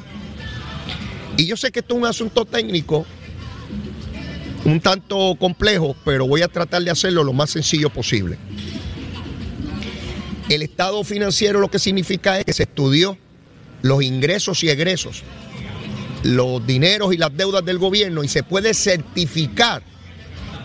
Y 1.37 1.45
yo 1.45 1.57
sé 1.57 1.73
que 1.73 1.81
esto 1.81 1.95
es 1.95 1.99
un 1.99 2.07
asunto 2.07 2.45
técnico, 2.45 3.05
un 4.65 4.81
tanto 4.81 5.35
complejo, 5.41 5.97
pero 6.05 6.29
voy 6.29 6.43
a 6.43 6.47
tratar 6.47 6.85
de 6.85 6.93
hacerlo 6.93 7.25
lo 7.25 7.33
más 7.33 7.51
sencillo 7.51 7.91
posible. 7.91 8.39
El 10.49 10.63
estado 10.63 11.03
financiero 11.03 11.59
lo 11.59 11.69
que 11.69 11.81
significa 11.81 12.39
es 12.39 12.45
que 12.45 12.53
se 12.53 12.63
estudió 12.63 13.19
los 13.83 14.05
ingresos 14.05 14.63
y 14.63 14.69
egresos, 14.69 15.25
los 16.23 16.65
dineros 16.65 17.13
y 17.13 17.17
las 17.17 17.37
deudas 17.37 17.65
del 17.65 17.79
gobierno 17.79 18.23
y 18.23 18.29
se 18.29 18.45
puede 18.45 18.73
certificar 18.73 19.83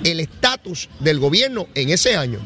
el 0.03 0.19
estatus 0.19 0.89
del 0.99 1.19
gobierno 1.19 1.67
en 1.75 1.89
ese 1.89 2.15
año. 2.15 2.39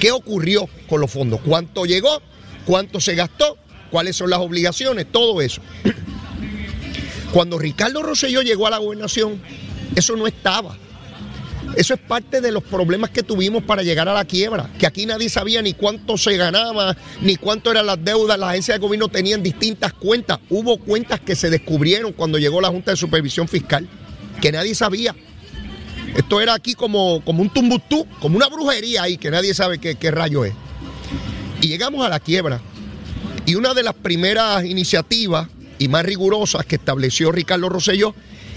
¿Qué 0.00 0.12
ocurrió 0.12 0.68
con 0.88 1.00
los 1.00 1.10
fondos? 1.10 1.40
¿Cuánto 1.44 1.84
llegó? 1.84 2.22
¿Cuánto 2.64 3.00
se 3.00 3.14
gastó? 3.14 3.58
¿Cuáles 3.90 4.16
son 4.16 4.30
las 4.30 4.38
obligaciones? 4.38 5.06
Todo 5.10 5.40
eso. 5.40 5.60
Cuando 7.32 7.58
Ricardo 7.58 8.02
Rosselló 8.02 8.42
llegó 8.42 8.66
a 8.66 8.70
la 8.70 8.78
gobernación, 8.78 9.40
eso 9.96 10.16
no 10.16 10.26
estaba. 10.26 10.76
Eso 11.76 11.94
es 11.94 12.00
parte 12.00 12.40
de 12.40 12.50
los 12.50 12.62
problemas 12.62 13.10
que 13.10 13.22
tuvimos 13.22 13.62
para 13.62 13.82
llegar 13.82 14.08
a 14.08 14.14
la 14.14 14.24
quiebra, 14.24 14.70
que 14.78 14.86
aquí 14.86 15.04
nadie 15.06 15.28
sabía 15.28 15.60
ni 15.60 15.74
cuánto 15.74 16.16
se 16.16 16.36
ganaba, 16.36 16.96
ni 17.20 17.36
cuánto 17.36 17.70
eran 17.70 17.86
las 17.86 18.02
deudas, 18.02 18.38
las 18.38 18.50
agencias 18.50 18.76
de 18.76 18.80
gobierno 18.80 19.08
tenían 19.08 19.42
distintas 19.42 19.92
cuentas. 19.92 20.38
Hubo 20.48 20.78
cuentas 20.78 21.20
que 21.20 21.36
se 21.36 21.50
descubrieron 21.50 22.12
cuando 22.12 22.38
llegó 22.38 22.60
la 22.60 22.68
Junta 22.68 22.92
de 22.92 22.96
Supervisión 22.96 23.48
Fiscal, 23.48 23.86
que 24.40 24.50
nadie 24.50 24.74
sabía. 24.74 25.14
Esto 26.16 26.40
era 26.40 26.54
aquí 26.54 26.74
como, 26.74 27.22
como 27.24 27.42
un 27.42 27.50
tumbutú, 27.50 28.06
como 28.20 28.36
una 28.36 28.48
brujería 28.48 29.02
ahí, 29.02 29.16
que 29.16 29.30
nadie 29.30 29.54
sabe 29.54 29.78
qué, 29.78 29.94
qué 29.94 30.10
rayo 30.10 30.44
es. 30.44 30.54
Y 31.60 31.68
llegamos 31.68 32.04
a 32.04 32.08
la 32.08 32.20
quiebra. 32.20 32.60
Y 33.46 33.54
una 33.54 33.74
de 33.74 33.82
las 33.82 33.94
primeras 33.94 34.64
iniciativas 34.64 35.48
y 35.78 35.88
más 35.88 36.04
rigurosas 36.04 36.66
que 36.66 36.76
estableció 36.76 37.32
Ricardo 37.32 37.68
Rosselló 37.68 38.14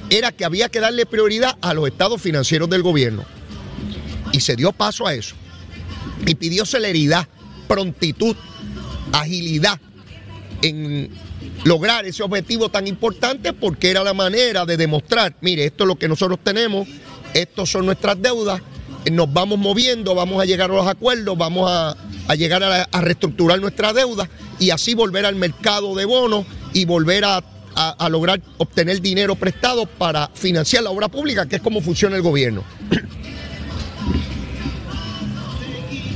era 0.09 0.31
que 0.31 0.43
había 0.43 0.69
que 0.69 0.81
darle 0.81 1.05
prioridad 1.05 1.57
a 1.61 1.73
los 1.73 1.87
estados 1.87 2.21
financieros 2.21 2.69
del 2.69 2.81
gobierno. 2.81 3.23
Y 4.33 4.41
se 4.41 4.55
dio 4.55 4.71
paso 4.71 5.07
a 5.07 5.13
eso. 5.13 5.35
Y 6.25 6.35
pidió 6.35 6.65
celeridad, 6.65 7.27
prontitud, 7.67 8.35
agilidad 9.13 9.79
en 10.61 11.09
lograr 11.63 12.05
ese 12.05 12.23
objetivo 12.23 12.69
tan 12.69 12.87
importante 12.87 13.53
porque 13.53 13.89
era 13.89 14.03
la 14.03 14.13
manera 14.13 14.65
de 14.65 14.77
demostrar, 14.77 15.35
mire, 15.41 15.65
esto 15.65 15.83
es 15.83 15.87
lo 15.87 15.95
que 15.95 16.07
nosotros 16.07 16.39
tenemos, 16.43 16.87
estos 17.33 17.69
son 17.69 17.85
nuestras 17.85 18.21
deudas, 18.21 18.61
nos 19.11 19.31
vamos 19.31 19.57
moviendo, 19.57 20.13
vamos 20.13 20.41
a 20.41 20.45
llegar 20.45 20.69
a 20.69 20.73
los 20.75 20.87
acuerdos, 20.87 21.37
vamos 21.37 21.69
a, 21.69 21.95
a 22.27 22.35
llegar 22.35 22.63
a, 22.63 23.01
reestructurar 23.01 23.59
nuestra 23.59 23.93
deuda 23.93 24.29
y 24.59 24.69
así 24.69 24.93
volver 24.93 25.25
al 25.25 25.35
mercado 25.35 25.95
de 25.95 26.05
bonos 26.05 26.45
y 26.73 26.85
volver 26.85 27.25
a, 27.25 27.43
a, 27.75 28.09
lograr 28.09 28.41
obtener 28.57 29.01
dinero 29.01 29.35
prestado 29.35 29.85
para 29.85 30.29
financiar 30.33 30.83
la 30.83 30.91
obra 30.91 31.07
pública, 31.07 31.47
que 31.47 31.57
es 31.57 31.61
como 31.61 31.81
funciona 31.81 32.15
el 32.15 32.21
gobierno. 32.21 32.63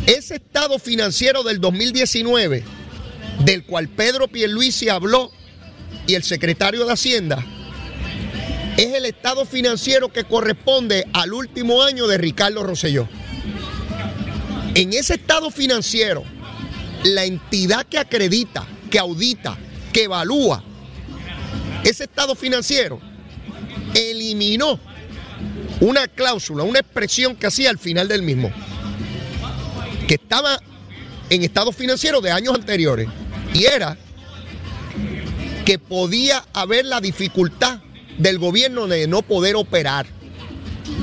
Ese 0.05 0.35
estado 0.35 0.77
financiero 0.77 1.43
del 1.43 1.59
2019, 1.59 2.63
del 3.43 3.65
cual 3.65 3.89
Pedro 3.89 4.27
Pierluisi 4.27 4.89
habló 4.89 5.31
y 6.05 6.13
el 6.13 6.23
secretario 6.23 6.85
de 6.85 6.93
Hacienda, 6.93 7.43
es 8.77 8.93
el 8.93 9.05
estado 9.05 9.45
financiero 9.45 10.09
que 10.09 10.25
corresponde 10.25 11.07
al 11.13 11.33
último 11.33 11.81
año 11.81 12.07
de 12.07 12.17
Ricardo 12.17 12.63
Rosselló. 12.63 13.07
En 14.73 14.91
ese 14.91 15.15
estado 15.15 15.49
financiero, 15.49 16.23
la 17.03 17.23
entidad 17.23 17.85
que 17.85 17.97
acredita, 17.97 18.67
que 18.89 18.99
audita, 18.99 19.57
que 19.93 20.03
evalúa 20.03 20.63
ese 21.83 22.03
estado 22.03 22.35
financiero, 22.35 22.99
eliminó 23.93 24.79
una 25.79 26.07
cláusula, 26.07 26.63
una 26.63 26.79
expresión 26.79 27.35
que 27.35 27.47
hacía 27.47 27.69
al 27.69 27.77
final 27.77 28.07
del 28.07 28.23
mismo, 28.23 28.51
que 30.07 30.15
estaba 30.15 30.59
en 31.29 31.43
estado 31.43 31.71
financiero 31.71 32.19
de 32.21 32.31
años 32.31 32.55
anteriores, 32.55 33.07
y 33.53 33.65
era 33.65 33.97
que 35.63 35.79
podía 35.79 36.43
haber 36.53 36.85
la 36.85 36.99
dificultad 36.99 37.79
del 38.17 38.39
gobierno 38.39 38.87
de 38.87 39.07
no 39.07 39.21
poder 39.21 39.55
operar. 39.55 40.05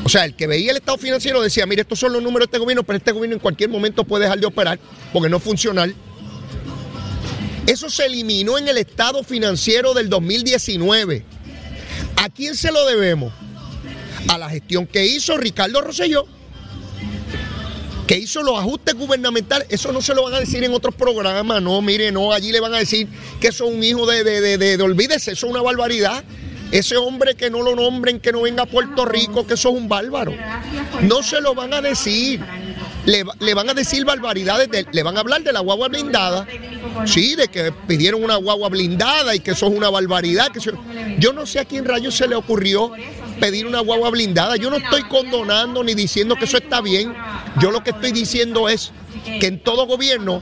O 0.04 0.08
sea, 0.08 0.24
el 0.24 0.34
que 0.34 0.46
veía 0.46 0.70
el 0.70 0.76
estado 0.76 0.98
financiero 0.98 1.42
decía, 1.42 1.66
mire, 1.66 1.82
estos 1.82 1.98
son 1.98 2.12
los 2.12 2.22
números 2.22 2.48
de 2.48 2.50
este 2.50 2.58
gobierno, 2.58 2.82
pero 2.82 2.96
este 2.96 3.12
gobierno 3.12 3.34
en 3.34 3.40
cualquier 3.40 3.70
momento 3.70 4.04
puede 4.04 4.24
dejar 4.24 4.40
de 4.40 4.46
operar 4.46 4.78
porque 5.12 5.28
no 5.28 5.36
es 5.36 5.42
funcional. 5.42 5.94
Eso 7.66 7.88
se 7.88 8.06
eliminó 8.06 8.58
en 8.58 8.68
el 8.68 8.78
estado 8.78 9.22
financiero 9.22 9.94
del 9.94 10.08
2019. 10.08 11.24
¿A 12.16 12.28
quién 12.28 12.56
se 12.56 12.72
lo 12.72 12.84
debemos? 12.86 13.32
A 14.28 14.38
la 14.38 14.48
gestión 14.48 14.86
que 14.86 15.06
hizo 15.06 15.36
Ricardo 15.36 15.80
Rosselló, 15.80 16.26
que 18.06 18.18
hizo 18.18 18.42
los 18.42 18.58
ajustes 18.58 18.94
gubernamentales. 18.94 19.68
Eso 19.70 19.92
no 19.92 20.02
se 20.02 20.14
lo 20.14 20.24
van 20.24 20.34
a 20.34 20.40
decir 20.40 20.62
en 20.64 20.72
otros 20.72 20.94
programas, 20.94 21.62
no, 21.62 21.80
mire, 21.82 22.10
no, 22.10 22.32
allí 22.32 22.50
le 22.50 22.60
van 22.60 22.74
a 22.74 22.78
decir 22.78 23.08
que 23.40 23.48
eso 23.48 23.68
es 23.68 23.74
un 23.74 23.82
hijo 23.82 24.06
de, 24.06 24.24
de, 24.24 24.40
de, 24.40 24.58
de, 24.58 24.76
de 24.76 24.82
olvídese, 24.82 25.32
eso 25.32 25.46
es 25.46 25.52
una 25.52 25.62
barbaridad. 25.62 26.24
Ese 26.72 26.96
hombre 26.96 27.34
que 27.34 27.50
no 27.50 27.62
lo 27.62 27.76
nombren, 27.76 28.18
que 28.18 28.32
no 28.32 28.40
venga 28.40 28.62
a 28.62 28.66
Puerto 28.66 29.04
Rico, 29.04 29.46
que 29.46 29.54
eso 29.54 29.68
es 29.68 29.74
un 29.76 29.88
bárbaro. 29.90 30.32
No 31.02 31.22
se 31.22 31.40
lo 31.42 31.54
van 31.54 31.74
a 31.74 31.82
decir. 31.82 32.40
Le, 33.04 33.24
van 33.54 33.68
a 33.68 33.74
decir 33.74 34.04
barbaridades, 34.06 34.70
de, 34.70 34.86
le 34.90 35.02
van 35.02 35.16
a 35.16 35.20
hablar 35.20 35.42
de 35.42 35.52
la 35.52 35.60
guagua 35.60 35.88
blindada. 35.88 36.46
Sí, 37.04 37.34
de 37.34 37.48
que 37.48 37.72
pidieron 37.86 38.24
una 38.24 38.36
guagua 38.36 38.70
blindada 38.70 39.34
y 39.34 39.40
que 39.40 39.50
eso 39.50 39.66
es 39.66 39.76
una 39.76 39.90
barbaridad. 39.90 40.48
Que 40.50 40.60
yo 41.18 41.34
no 41.34 41.44
sé 41.44 41.60
a 41.60 41.66
quién 41.66 41.84
rayos 41.84 42.16
se 42.16 42.26
le 42.26 42.36
ocurrió 42.36 42.90
pedir 43.38 43.66
una 43.66 43.80
guagua 43.80 44.08
blindada. 44.08 44.56
Yo 44.56 44.70
no 44.70 44.76
estoy 44.76 45.02
condonando 45.02 45.84
ni 45.84 45.92
diciendo 45.92 46.36
que 46.36 46.46
eso 46.46 46.56
está 46.56 46.80
bien. 46.80 47.14
Yo 47.60 47.70
lo 47.70 47.84
que 47.84 47.90
estoy 47.90 48.12
diciendo 48.12 48.70
es 48.70 48.92
que 49.40 49.46
en 49.46 49.60
todo 49.60 49.86
gobierno 49.86 50.40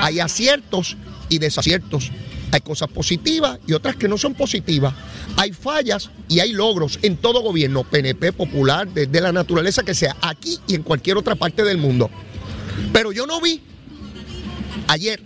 hay 0.00 0.20
aciertos 0.20 0.96
y 1.28 1.38
desaciertos. 1.38 2.12
Hay 2.52 2.60
cosas 2.60 2.90
positivas 2.90 3.58
y 3.66 3.72
otras 3.72 3.96
que 3.96 4.06
no 4.06 4.18
son 4.18 4.34
positivas. 4.34 4.94
Hay 5.36 5.52
fallas 5.52 6.10
y 6.28 6.40
hay 6.40 6.52
logros 6.52 6.98
en 7.00 7.16
todo 7.16 7.40
gobierno, 7.40 7.82
PNP, 7.82 8.34
popular, 8.34 8.86
desde 8.86 9.20
la 9.22 9.32
naturaleza 9.32 9.82
que 9.82 9.94
sea, 9.94 10.16
aquí 10.20 10.58
y 10.66 10.74
en 10.74 10.82
cualquier 10.82 11.16
otra 11.16 11.34
parte 11.34 11.64
del 11.64 11.78
mundo. 11.78 12.10
Pero 12.92 13.10
yo 13.10 13.26
no 13.26 13.40
vi 13.40 13.62
ayer 14.86 15.22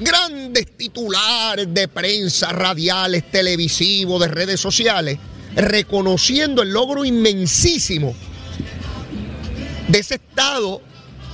grandes 0.00 0.76
titulares 0.76 1.72
de 1.72 1.86
prensa, 1.86 2.52
radiales, 2.52 3.30
televisivos, 3.30 4.20
de 4.20 4.26
redes 4.28 4.58
sociales, 4.58 5.16
reconociendo 5.54 6.62
el 6.62 6.72
logro 6.72 7.04
inmensísimo 7.04 8.14
de 9.86 9.98
ese 9.98 10.16
estado 10.16 10.82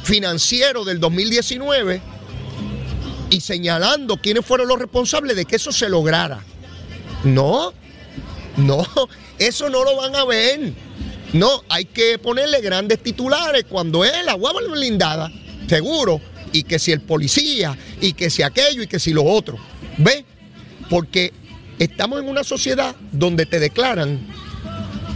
financiero 0.02 0.84
del 0.84 1.00
2019 1.00 2.00
y 3.34 3.40
señalando 3.40 4.16
quiénes 4.18 4.46
fueron 4.46 4.68
los 4.68 4.78
responsables 4.78 5.34
de 5.36 5.44
que 5.44 5.56
eso 5.56 5.72
se 5.72 5.88
lograra. 5.88 6.44
No, 7.24 7.72
no, 8.56 8.86
eso 9.38 9.68
no 9.68 9.82
lo 9.82 9.96
van 9.96 10.14
a 10.14 10.24
ver. 10.24 10.72
No, 11.32 11.64
hay 11.68 11.84
que 11.86 12.16
ponerle 12.18 12.60
grandes 12.60 13.02
titulares 13.02 13.64
cuando 13.68 14.04
es 14.04 14.24
la 14.24 14.34
guagua 14.34 14.62
blindada, 14.70 15.32
seguro, 15.68 16.20
y 16.52 16.62
que 16.62 16.78
si 16.78 16.92
el 16.92 17.00
policía, 17.00 17.76
y 18.00 18.12
que 18.12 18.30
si 18.30 18.42
aquello, 18.42 18.84
y 18.84 18.86
que 18.86 19.00
si 19.00 19.12
lo 19.12 19.24
otro. 19.24 19.58
¿Ve? 19.98 20.24
Porque 20.88 21.32
estamos 21.80 22.20
en 22.20 22.28
una 22.28 22.44
sociedad 22.44 22.94
donde 23.10 23.46
te 23.46 23.58
declaran 23.58 24.28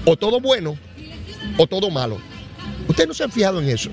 o 0.04 0.16
todo 0.16 0.40
bueno 0.40 0.76
o 1.56 1.68
todo 1.68 1.88
malo. 1.88 2.18
Ustedes 2.88 3.06
no 3.06 3.14
se 3.14 3.22
han 3.22 3.30
fijado 3.30 3.60
en 3.60 3.68
eso. 3.68 3.90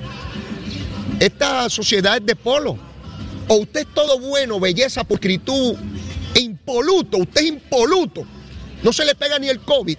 Esta 1.20 1.70
sociedad 1.70 2.18
es 2.18 2.26
de 2.26 2.36
polo. 2.36 2.95
O 3.48 3.56
usted 3.56 3.82
es 3.82 3.94
todo 3.94 4.20
bueno, 4.20 4.60
belleza, 4.60 5.04
pulcritud, 5.04 5.76
impoluto, 6.36 7.18
usted 7.18 7.42
es 7.42 7.48
impoluto. 7.48 8.26
No 8.84 8.92
se 8.92 9.06
le 9.06 9.16
pega 9.16 9.40
ni 9.40 9.50
el 9.50 9.60
COVID. 9.60 9.98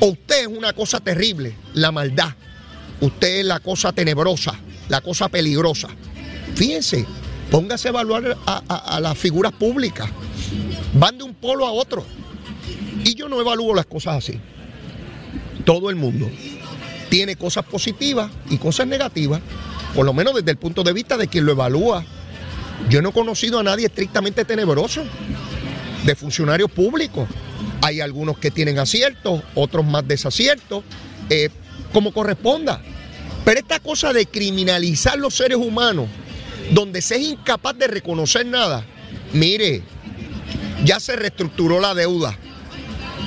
O 0.00 0.06
usted 0.06 0.42
es 0.42 0.46
una 0.46 0.72
cosa 0.72 1.00
terrible, 1.00 1.54
la 1.74 1.92
maldad. 1.92 2.34
Usted 3.00 3.40
es 3.40 3.44
la 3.44 3.60
cosa 3.60 3.92
tenebrosa, 3.92 4.58
la 4.88 5.00
cosa 5.00 5.28
peligrosa. 5.28 5.88
Fíjense, 6.54 7.06
póngase 7.50 7.88
a 7.88 7.90
evaluar 7.90 8.36
a, 8.46 8.62
a, 8.68 8.96
a 8.96 9.00
las 9.00 9.18
figuras 9.18 9.52
públicas. 9.52 10.08
Van 10.94 11.18
de 11.18 11.24
un 11.24 11.34
polo 11.34 11.66
a 11.66 11.72
otro. 11.72 12.04
Y 13.04 13.14
yo 13.14 13.28
no 13.28 13.40
evalúo 13.40 13.74
las 13.74 13.86
cosas 13.86 14.16
así. 14.16 14.40
Todo 15.64 15.90
el 15.90 15.96
mundo 15.96 16.30
tiene 17.08 17.36
cosas 17.36 17.64
positivas 17.64 18.30
y 18.50 18.58
cosas 18.58 18.86
negativas, 18.86 19.40
por 19.94 20.04
lo 20.04 20.12
menos 20.12 20.34
desde 20.34 20.50
el 20.50 20.56
punto 20.56 20.82
de 20.82 20.92
vista 20.92 21.16
de 21.16 21.28
quien 21.28 21.46
lo 21.46 21.52
evalúa. 21.52 22.04
Yo 22.88 23.02
no 23.02 23.08
he 23.08 23.12
conocido 23.12 23.58
a 23.58 23.62
nadie 23.62 23.86
estrictamente 23.86 24.44
tenebroso 24.44 25.02
de 26.04 26.14
funcionarios 26.14 26.70
públicos. 26.70 27.28
Hay 27.82 28.00
algunos 28.00 28.38
que 28.38 28.50
tienen 28.50 28.78
aciertos, 28.78 29.42
otros 29.54 29.84
más 29.84 30.06
desaciertos, 30.06 30.84
eh, 31.28 31.50
como 31.92 32.12
corresponda. 32.12 32.80
Pero 33.44 33.60
esta 33.60 33.80
cosa 33.80 34.12
de 34.12 34.26
criminalizar 34.26 35.18
los 35.18 35.34
seres 35.34 35.58
humanos, 35.58 36.08
donde 36.72 37.02
se 37.02 37.16
es 37.16 37.22
incapaz 37.22 37.76
de 37.76 37.86
reconocer 37.86 38.46
nada, 38.46 38.84
mire, 39.32 39.82
ya 40.84 41.00
se 41.00 41.16
reestructuró 41.16 41.80
la 41.80 41.94
deuda. 41.94 42.36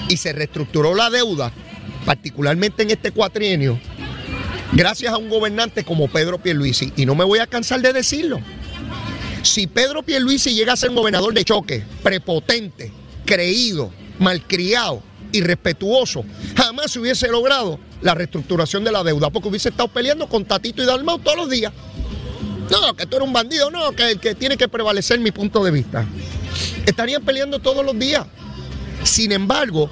Y 0.07 0.17
se 0.17 0.33
reestructuró 0.33 0.95
la 0.95 1.09
deuda, 1.09 1.51
particularmente 2.05 2.83
en 2.83 2.91
este 2.91 3.11
cuatrienio, 3.11 3.79
gracias 4.71 5.13
a 5.13 5.17
un 5.17 5.29
gobernante 5.29 5.83
como 5.83 6.07
Pedro 6.07 6.39
Pierluisi. 6.39 6.93
Y 6.95 7.05
no 7.05 7.13
me 7.15 7.25
voy 7.25 7.39
a 7.39 7.47
cansar 7.47 7.81
de 7.81 7.93
decirlo. 7.93 8.39
Si 9.43 9.67
Pedro 9.67 10.03
Pierluisi 10.03 10.53
llega 10.53 10.73
a 10.73 10.77
ser 10.77 10.91
gobernador 10.91 11.33
de 11.33 11.45
choque, 11.45 11.83
prepotente, 12.03 12.91
creído, 13.25 13.91
malcriado, 14.19 15.01
irrespetuoso, 15.31 16.25
jamás 16.55 16.91
se 16.91 16.99
hubiese 16.99 17.27
logrado 17.27 17.79
la 18.01 18.15
reestructuración 18.15 18.83
de 18.83 18.91
la 18.91 19.03
deuda, 19.03 19.29
porque 19.29 19.49
hubiese 19.49 19.69
estado 19.69 19.87
peleando 19.87 20.27
con 20.27 20.45
Tatito 20.45 20.83
y 20.83 20.85
Dalmau 20.85 21.19
todos 21.19 21.37
los 21.37 21.49
días. 21.49 21.71
No, 22.69 22.95
que 22.95 23.05
tú 23.05 23.17
eres 23.17 23.27
un 23.27 23.33
bandido, 23.33 23.71
no, 23.71 23.91
que, 23.93 24.17
que 24.17 24.35
tiene 24.35 24.57
que 24.57 24.67
prevalecer 24.67 25.19
mi 25.19 25.31
punto 25.31 25.63
de 25.63 25.71
vista. 25.71 26.05
Estarían 26.85 27.23
peleando 27.23 27.59
todos 27.59 27.83
los 27.83 27.97
días. 27.97 28.25
Sin 29.03 29.31
embargo, 29.31 29.89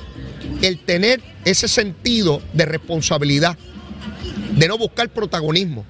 el 0.62 0.80
tener 0.80 1.22
ese 1.46 1.68
sentido 1.68 2.42
de 2.54 2.66
responsabilidad, 2.66 3.58
de 4.52 4.68
no 4.68 4.78
buscar 4.78 5.10
protagonismo, 5.10 5.86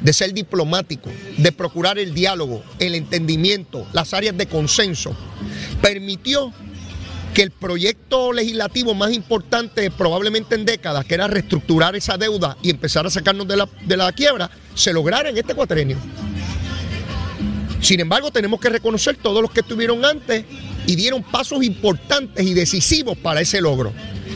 de 0.00 0.12
ser 0.12 0.32
diplomático, 0.32 1.10
de 1.36 1.52
procurar 1.52 1.98
el 1.98 2.14
diálogo, 2.14 2.62
el 2.78 2.94
entendimiento, 2.94 3.86
las 3.92 4.14
áreas 4.14 4.36
de 4.36 4.46
consenso, 4.46 5.14
permitió 5.82 6.52
que 7.34 7.42
el 7.42 7.50
proyecto 7.50 8.32
legislativo 8.32 8.94
más 8.94 9.12
importante 9.12 9.90
probablemente 9.90 10.54
en 10.56 10.64
décadas, 10.64 11.04
que 11.04 11.14
era 11.14 11.28
reestructurar 11.28 11.94
esa 11.94 12.16
deuda 12.16 12.56
y 12.62 12.70
empezar 12.70 13.06
a 13.06 13.10
sacarnos 13.10 13.46
de 13.46 13.56
la, 13.56 13.68
de 13.86 13.96
la 13.96 14.10
quiebra, 14.12 14.50
se 14.74 14.92
lograra 14.92 15.30
en 15.30 15.38
este 15.38 15.54
cuatrenio. 15.54 15.96
Sin 17.80 18.00
embargo, 18.00 18.30
tenemos 18.30 18.60
que 18.60 18.68
reconocer 18.68 19.16
todos 19.16 19.40
los 19.40 19.50
que 19.50 19.60
estuvieron 19.60 20.04
antes 20.04 20.44
y 20.86 20.96
dieron 20.96 21.22
pasos 21.22 21.62
importantes 21.62 22.44
y 22.44 22.52
decisivos 22.52 23.16
para 23.16 23.40
ese 23.40 23.60
logro. 23.60 23.92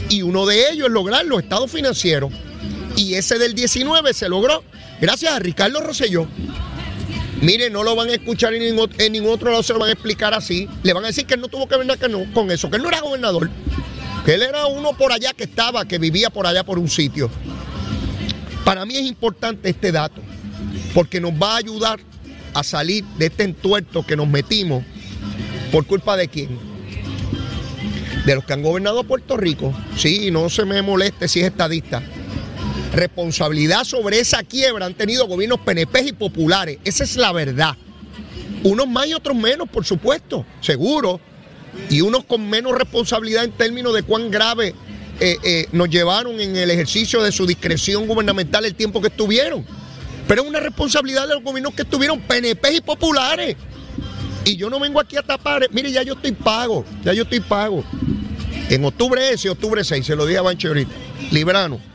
Y 0.08 0.22
uno 0.22 0.46
de 0.46 0.70
ellos 0.70 0.86
es 0.86 0.92
lograr 0.92 1.24
los 1.26 1.42
estados 1.42 1.70
financieros. 1.70 2.32
Y 2.96 3.14
ese 3.14 3.38
del 3.38 3.54
19 3.54 4.14
se 4.14 4.28
logró 4.28 4.62
gracias 5.00 5.32
a 5.32 5.38
Ricardo 5.38 5.80
Rosselló. 5.80 6.26
Mire, 7.40 7.68
no 7.68 7.82
lo 7.82 7.94
van 7.94 8.08
a 8.08 8.14
escuchar 8.14 8.54
en 8.54 8.62
ningún, 9.12 9.32
otro 9.32 9.50
lado, 9.50 9.62
se 9.62 9.72
lo 9.72 9.78
van 9.78 9.90
a 9.90 9.92
explicar 9.92 10.32
así. 10.32 10.68
Le 10.82 10.92
van 10.92 11.04
a 11.04 11.08
decir 11.08 11.26
que 11.26 11.34
él 11.34 11.40
no 11.40 11.48
tuvo 11.48 11.68
que 11.68 11.76
ver 11.76 11.86
nada 11.86 12.08
con 12.32 12.50
eso, 12.50 12.70
que 12.70 12.76
él 12.76 12.82
no 12.82 12.88
era 12.88 13.00
gobernador, 13.00 13.50
que 14.24 14.34
él 14.34 14.42
era 14.42 14.66
uno 14.66 14.96
por 14.96 15.12
allá 15.12 15.32
que 15.34 15.44
estaba, 15.44 15.86
que 15.86 15.98
vivía 15.98 16.30
por 16.30 16.46
allá 16.46 16.64
por 16.64 16.78
un 16.78 16.88
sitio. 16.88 17.30
Para 18.64 18.86
mí 18.86 18.96
es 18.96 19.02
importante 19.02 19.68
este 19.68 19.92
dato, 19.92 20.22
porque 20.94 21.20
nos 21.20 21.32
va 21.32 21.54
a 21.54 21.56
ayudar 21.58 22.00
a 22.54 22.62
salir 22.62 23.04
de 23.18 23.26
este 23.26 23.42
entuerto 23.42 24.06
que 24.06 24.16
nos 24.16 24.28
metimos 24.28 24.82
por 25.70 25.86
culpa 25.86 26.16
de 26.16 26.28
quién. 26.28 26.58
De 28.24 28.34
los 28.34 28.44
que 28.44 28.54
han 28.54 28.62
gobernado 28.62 29.04
Puerto 29.04 29.36
Rico. 29.36 29.74
Sí, 29.98 30.30
no 30.30 30.48
se 30.48 30.64
me 30.64 30.80
moleste 30.80 31.28
si 31.28 31.40
es 31.40 31.46
estadista. 31.46 32.02
Responsabilidad 32.94 33.84
sobre 33.84 34.20
esa 34.20 34.42
quiebra 34.44 34.86
han 34.86 34.94
tenido 34.94 35.26
gobiernos 35.26 35.60
PNP 35.60 36.00
y 36.08 36.12
populares. 36.12 36.78
Esa 36.84 37.04
es 37.04 37.16
la 37.16 37.32
verdad. 37.32 37.76
Unos 38.62 38.86
más 38.86 39.08
y 39.08 39.14
otros 39.14 39.36
menos, 39.36 39.68
por 39.68 39.84
supuesto, 39.84 40.46
seguro. 40.60 41.20
Y 41.90 42.02
unos 42.02 42.24
con 42.24 42.48
menos 42.48 42.72
responsabilidad 42.72 43.44
en 43.44 43.50
términos 43.50 43.94
de 43.94 44.04
cuán 44.04 44.30
grave 44.30 44.74
eh, 45.18 45.36
eh, 45.42 45.66
nos 45.72 45.90
llevaron 45.90 46.40
en 46.40 46.56
el 46.56 46.70
ejercicio 46.70 47.20
de 47.22 47.32
su 47.32 47.46
discreción 47.46 48.06
gubernamental 48.06 48.64
el 48.64 48.76
tiempo 48.76 49.00
que 49.00 49.08
estuvieron. 49.08 49.66
Pero 50.28 50.42
es 50.42 50.48
una 50.48 50.60
responsabilidad 50.60 51.26
de 51.26 51.34
los 51.34 51.42
gobiernos 51.42 51.74
que 51.74 51.82
estuvieron 51.82 52.20
PNP 52.20 52.76
y 52.76 52.80
populares. 52.80 53.56
Y 54.44 54.56
yo 54.56 54.70
no 54.70 54.78
vengo 54.78 55.00
aquí 55.00 55.16
a 55.16 55.22
tapar. 55.22 55.66
Mire, 55.72 55.90
ya 55.90 56.02
yo 56.02 56.14
estoy 56.14 56.32
pago. 56.32 56.84
Ya 57.02 57.12
yo 57.12 57.24
estoy 57.24 57.40
pago. 57.40 57.84
En 58.70 58.84
octubre 58.84 59.30
ese, 59.30 59.50
octubre 59.50 59.82
6, 59.82 60.06
se 60.06 60.14
lo 60.14 60.26
dije 60.26 60.38
a 60.38 60.42
Bancho 60.42 60.68
ahorita. 60.68 60.92
Librano. 61.32 61.93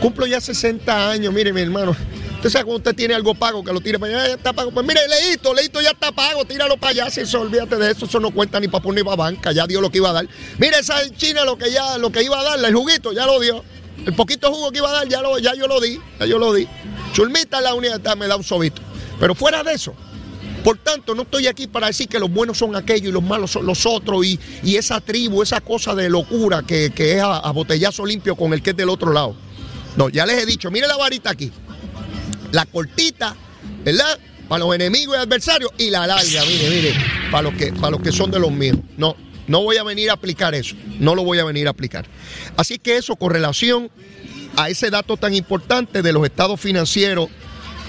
Cumplo 0.00 0.26
ya 0.26 0.40
60 0.40 1.10
años, 1.10 1.32
mire, 1.32 1.52
mi 1.52 1.60
hermano. 1.60 1.94
Usted 2.36 2.48
sabe 2.48 2.64
cuando 2.64 2.78
usted 2.78 2.94
tiene 2.94 3.14
algo 3.14 3.34
pago, 3.34 3.62
que 3.62 3.70
lo 3.70 3.82
tire 3.82 3.98
para 3.98 4.14
allá, 4.14 4.28
ya 4.28 4.34
está 4.34 4.54
pago. 4.54 4.70
Pues 4.70 4.86
mire, 4.86 5.00
leíto, 5.06 5.52
leíto 5.52 5.80
ya 5.82 5.90
está 5.90 6.10
pago, 6.10 6.44
tíralo 6.46 6.78
para 6.78 6.90
allá, 6.92 7.10
si 7.10 7.20
eso, 7.20 7.42
olvídate 7.42 7.76
de 7.76 7.90
eso, 7.90 8.06
eso 8.06 8.18
no 8.18 8.30
cuenta 8.30 8.58
ni 8.60 8.68
para 8.68 8.82
poner 8.82 9.04
ni 9.04 9.04
para 9.04 9.16
banca, 9.16 9.52
ya 9.52 9.66
dio 9.66 9.82
lo 9.82 9.90
que 9.90 9.98
iba 9.98 10.08
a 10.08 10.14
dar. 10.14 10.26
Mire, 10.58 10.78
esa 10.78 10.96
China 11.16 11.44
lo 11.44 11.58
que 11.58 11.70
ya, 11.70 11.98
lo 11.98 12.10
que 12.10 12.22
iba 12.22 12.40
a 12.40 12.42
darle, 12.42 12.68
el 12.68 12.74
juguito, 12.74 13.12
ya 13.12 13.26
lo 13.26 13.38
dio. 13.40 13.62
El 14.06 14.14
poquito 14.14 14.50
jugo 14.50 14.72
que 14.72 14.78
iba 14.78 14.88
a 14.88 14.92
dar, 14.92 15.08
ya, 15.08 15.20
lo, 15.20 15.38
ya 15.38 15.54
yo 15.54 15.66
lo 15.66 15.80
di, 15.80 16.00
ya 16.18 16.24
yo 16.24 16.38
lo 16.38 16.54
di. 16.54 16.66
Chulmita 17.12 17.60
la 17.60 17.74
unidad 17.74 18.16
me 18.16 18.26
da 18.26 18.36
un 18.36 18.44
sobito. 18.44 18.80
Pero 19.18 19.34
fuera 19.34 19.62
de 19.62 19.74
eso, 19.74 19.94
por 20.64 20.78
tanto, 20.78 21.14
no 21.14 21.22
estoy 21.22 21.46
aquí 21.46 21.66
para 21.66 21.88
decir 21.88 22.08
que 22.08 22.18
los 22.18 22.30
buenos 22.30 22.58
son 22.58 22.76
aquellos 22.76 23.08
y 23.08 23.12
los 23.12 23.22
malos 23.22 23.50
son 23.50 23.66
los 23.66 23.86
otros 23.86 24.24
y, 24.24 24.38
esa 24.76 25.00
tribu, 25.00 25.42
esa 25.42 25.60
cosa 25.60 25.94
de 25.94 26.10
locura 26.10 26.62
que, 26.62 26.92
es 26.96 27.22
a, 27.22 27.50
botellazo 27.52 28.04
limpio 28.04 28.36
con 28.36 28.52
el 28.52 28.62
que 28.62 28.70
es 28.70 28.76
del 28.76 28.88
otro 28.88 29.12
lado. 29.12 29.34
No, 29.96 30.08
ya 30.08 30.26
les 30.26 30.42
he 30.42 30.46
dicho, 30.46 30.70
mire 30.70 30.86
la 30.86 30.96
varita 30.96 31.30
aquí. 31.30 31.50
La 32.52 32.66
cortita, 32.66 33.36
¿verdad? 33.84 34.18
Para 34.48 34.64
los 34.64 34.74
enemigos 34.74 35.16
y 35.16 35.20
adversarios 35.20 35.70
y 35.78 35.90
la 35.90 36.06
larga, 36.06 36.44
mire, 36.44 36.70
mire, 36.70 36.94
para 37.30 37.42
los 37.42 37.54
que, 37.54 37.72
para 37.72 37.92
los 37.92 38.00
que 38.00 38.12
son 38.12 38.30
de 38.30 38.40
los 38.40 38.50
míos. 38.50 38.78
No, 38.96 39.16
no 39.46 39.62
voy 39.62 39.76
a 39.76 39.84
venir 39.84 40.10
a 40.10 40.14
aplicar 40.14 40.54
eso. 40.54 40.76
No 40.98 41.14
lo 41.14 41.24
voy 41.24 41.38
a 41.38 41.44
venir 41.44 41.66
a 41.66 41.70
aplicar. 41.70 42.06
Así 42.56 42.78
que 42.78 42.96
eso 42.96 43.16
con 43.16 43.30
relación 43.30 43.90
a 44.56 44.68
ese 44.68 44.90
dato 44.90 45.16
tan 45.16 45.34
importante 45.34 46.02
de 46.02 46.12
los 46.12 46.24
estados 46.24 46.60
financieros 46.60 47.28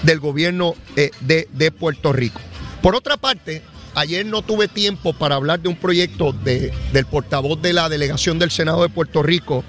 del 0.02 0.20
gobierno 0.20 0.74
eh, 0.96 1.10
de, 1.20 1.70
Puerto 1.70 2.12
Rico. 2.12 2.40
Por 2.82 2.96
otra 2.96 3.16
parte, 3.16 3.62
ayer 3.94 4.26
no 4.26 4.42
tuve 4.42 4.68
tiempo 4.68 5.12
para 5.12 5.36
hablar 5.36 5.60
de 5.60 5.68
un 5.68 5.76
proyecto 5.76 6.32
de, 6.32 6.72
del 6.92 7.06
portavoz 7.06 7.60
de 7.62 7.72
la 7.72 7.88
delegación 7.88 8.38
del 8.38 8.50
Senado 8.50 8.82
de 8.82 8.88
Puerto 8.88 9.22
Rico, 9.22 9.64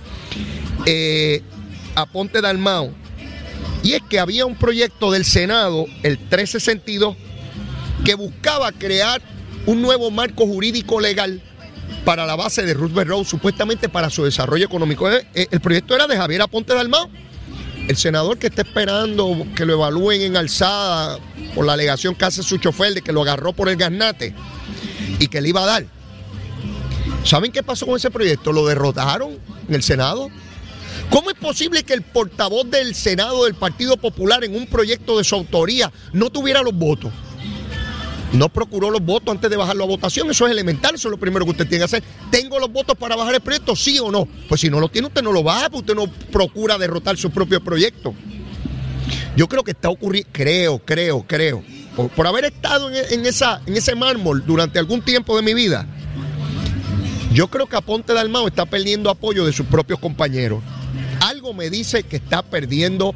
eh, 0.85 1.41
Aponte 1.95 2.41
Dalmao, 2.41 2.93
y 3.83 3.93
es 3.93 4.01
que 4.09 4.19
había 4.19 4.45
un 4.45 4.55
proyecto 4.55 5.11
del 5.11 5.25
Senado, 5.25 5.85
el 6.03 6.17
1362, 6.17 7.17
que 8.05 8.15
buscaba 8.15 8.71
crear 8.71 9.21
un 9.65 9.81
nuevo 9.81 10.11
marco 10.11 10.45
jurídico 10.45 10.99
legal 10.99 11.41
para 12.05 12.25
la 12.25 12.35
base 12.35 12.63
de 12.63 12.73
Roosevelt 12.73 13.09
Road, 13.09 13.23
supuestamente 13.25 13.89
para 13.89 14.09
su 14.09 14.23
desarrollo 14.23 14.65
económico. 14.65 15.09
Eh, 15.09 15.25
eh, 15.33 15.47
el 15.51 15.59
proyecto 15.59 15.95
era 15.95 16.07
de 16.07 16.17
Javier 16.17 16.41
Aponte 16.41 16.73
Dalmao, 16.73 17.09
el 17.87 17.97
senador 17.97 18.37
que 18.37 18.47
está 18.47 18.61
esperando 18.61 19.45
que 19.55 19.65
lo 19.65 19.73
evalúen 19.73 20.21
en 20.21 20.37
alzada 20.37 21.19
por 21.53 21.65
la 21.65 21.73
alegación 21.73 22.15
que 22.15 22.25
hace 22.25 22.43
su 22.43 22.57
chofer 22.57 22.93
de 22.93 23.01
que 23.01 23.11
lo 23.11 23.21
agarró 23.21 23.53
por 23.53 23.69
el 23.69 23.75
garnate 23.75 24.33
y 25.19 25.27
que 25.27 25.41
le 25.41 25.49
iba 25.49 25.63
a 25.63 25.65
dar. 25.65 25.85
¿Saben 27.23 27.51
qué 27.51 27.63
pasó 27.63 27.85
con 27.85 27.95
ese 27.95 28.11
proyecto? 28.11 28.51
Lo 28.51 28.65
derrotaron 28.65 29.37
en 29.67 29.75
el 29.75 29.83
Senado. 29.83 30.29
¿Cómo 31.09 31.29
es 31.29 31.37
posible 31.37 31.83
que 31.83 31.93
el 31.93 32.01
portavoz 32.01 32.69
del 32.69 32.95
Senado 32.95 33.45
del 33.45 33.53
Partido 33.53 33.97
Popular 33.97 34.43
en 34.43 34.55
un 34.55 34.67
proyecto 34.67 35.17
de 35.17 35.23
su 35.23 35.35
autoría 35.35 35.91
no 36.11 36.29
tuviera 36.29 36.61
los 36.61 36.73
votos? 36.73 37.11
no 38.33 38.49
procuró 38.49 38.89
los 38.89 39.03
votos 39.03 39.33
antes 39.35 39.49
de 39.49 39.55
bajarlo 39.55 39.83
a 39.83 39.87
votación. 39.87 40.29
Eso 40.29 40.45
es 40.45 40.51
elemental, 40.51 40.95
eso 40.95 41.07
es 41.07 41.11
lo 41.11 41.19
primero 41.19 41.45
que 41.45 41.51
usted 41.51 41.67
tiene 41.67 41.81
que 41.81 41.85
hacer. 41.85 42.03
¿Tengo 42.31 42.59
los 42.59 42.71
votos 42.71 42.97
para 42.97 43.15
bajar 43.15 43.35
el 43.35 43.41
proyecto? 43.41 43.75
Sí 43.75 43.99
o 43.99 44.11
no. 44.11 44.27
Pues 44.49 44.59
si 44.61 44.69
no 44.69 44.79
lo 44.79 44.89
tiene, 44.89 45.07
usted 45.07 45.21
no 45.21 45.31
lo 45.31 45.43
baja, 45.43 45.69
porque 45.69 45.91
usted 45.91 45.95
no 45.95 46.11
procura 46.31 46.77
derrotar 46.77 47.15
su 47.15 47.29
propio 47.29 47.63
proyecto. 47.63 48.13
Yo 49.35 49.47
creo 49.47 49.63
que 49.63 49.71
está 49.71 49.89
ocurriendo, 49.89 50.29
creo, 50.31 50.79
creo, 50.79 51.25
creo, 51.27 51.63
por, 52.15 52.27
haber 52.27 52.45
estado 52.45 52.89
en, 52.91 53.25
ese 53.25 53.95
mármol 53.95 54.43
durante 54.45 54.79
algún 54.79 55.01
tiempo 55.01 55.35
de 55.35 55.41
mi 55.41 55.53
vida, 55.53 55.87
yo 57.33 57.47
creo 57.47 57.67
que 57.67 57.75
Aponte 57.75 58.13
Dalmao 58.13 58.47
está 58.47 58.65
perdiendo 58.65 59.09
apoyo 59.09 59.45
de 59.45 59.53
sus 59.53 59.65
propios 59.65 59.99
compañeros. 59.99 60.63
Me 61.51 61.69
dice 61.69 62.03
que 62.03 62.15
está 62.15 62.41
perdiendo 62.41 63.13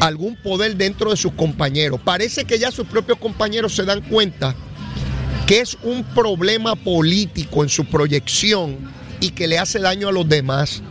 algún 0.00 0.36
poder 0.36 0.76
dentro 0.76 1.10
de 1.10 1.16
sus 1.16 1.32
compañeros. 1.32 1.98
Parece 2.04 2.44
que 2.44 2.58
ya 2.58 2.70
sus 2.70 2.86
propios 2.86 3.18
compañeros 3.18 3.74
se 3.74 3.84
dan 3.84 4.02
cuenta 4.02 4.54
que 5.46 5.60
es 5.60 5.78
un 5.82 6.04
problema 6.04 6.76
político 6.76 7.62
en 7.62 7.70
su 7.70 7.86
proyección 7.86 8.76
y 9.18 9.30
que 9.30 9.48
le 9.48 9.58
hace 9.58 9.78
daño 9.78 10.08
a 10.08 10.12
los 10.12 10.28
demás. 10.28 10.82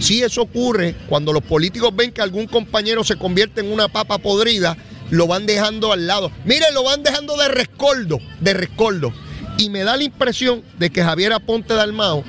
Si 0.00 0.20
eso 0.20 0.42
ocurre 0.42 0.96
cuando 1.08 1.32
los 1.32 1.44
políticos 1.44 1.94
ven 1.94 2.10
que 2.10 2.22
algún 2.22 2.48
compañero 2.48 3.04
se 3.04 3.16
convierte 3.16 3.60
en 3.60 3.72
una 3.72 3.86
papa 3.86 4.18
podrida, 4.18 4.76
lo 5.10 5.28
van 5.28 5.46
dejando 5.46 5.92
al 5.92 6.08
lado. 6.08 6.32
Mire, 6.44 6.72
lo 6.72 6.82
van 6.82 7.04
dejando 7.04 7.36
de 7.36 7.48
rescoldo, 7.48 8.18
de 8.40 8.52
rescoldo. 8.52 9.12
Y 9.58 9.70
me 9.70 9.84
da 9.84 9.96
la 9.96 10.02
impresión 10.02 10.64
de 10.76 10.90
que 10.90 11.04
Javier 11.04 11.32
Aponte 11.34 11.74
Dalmao 11.74 12.24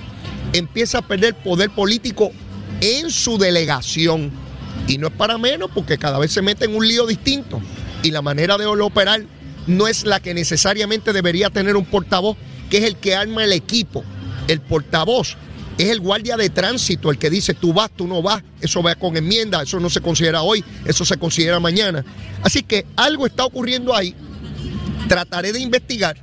empieza 0.54 1.00
a 1.00 1.08
perder 1.08 1.34
poder 1.34 1.72
político 1.72 2.32
en 2.86 3.10
su 3.10 3.38
delegación 3.38 4.32
y 4.88 4.98
no 4.98 5.08
es 5.08 5.14
para 5.14 5.38
menos 5.38 5.70
porque 5.74 5.98
cada 5.98 6.20
vez 6.20 6.32
se 6.32 6.42
mete 6.42 6.66
en 6.66 6.76
un 6.76 6.88
lío 6.88 7.08
distinto 7.08 7.62
y 8.04 8.12
la 8.12 8.22
manera 8.22 8.58
de 8.58 8.66
operar 8.66 9.26
no 9.68 9.88
es 9.88 10.06
la 10.06 10.20
que 10.20 10.34
necesariamente 10.34 11.12
debería 11.12 11.50
tener 11.50 11.76
un 11.76 11.86
portavoz, 11.86 12.38
que 12.70 12.78
es 12.78 12.84
el 12.84 12.98
que 12.98 13.16
arma 13.16 13.44
el 13.44 13.52
equipo. 13.52 14.04
El 14.48 14.62
portavoz 14.62 15.38
es 15.78 15.90
el 15.90 16.00
guardia 16.00 16.38
de 16.38 16.50
tránsito, 16.50 17.10
el 17.10 17.18
que 17.18 17.30
dice 17.32 17.56
tú 17.56 17.74
vas, 17.74 17.90
tú 17.96 18.08
no 18.08 18.22
vas, 18.22 18.44
eso 18.62 18.84
va 18.84 18.94
con 18.96 19.18
enmienda, 19.18 19.64
eso 19.64 19.80
no 19.80 19.90
se 19.90 20.02
considera 20.02 20.44
hoy, 20.44 20.64
eso 20.86 21.04
se 21.04 21.18
considera 21.18 21.60
mañana. 21.60 22.06
Así 22.44 22.62
que 22.62 22.86
algo 22.96 23.26
está 23.26 23.46
ocurriendo 23.46 23.96
ahí. 23.96 24.16
Trataré 25.08 25.52
de 25.52 25.60
investigar. 25.60 26.18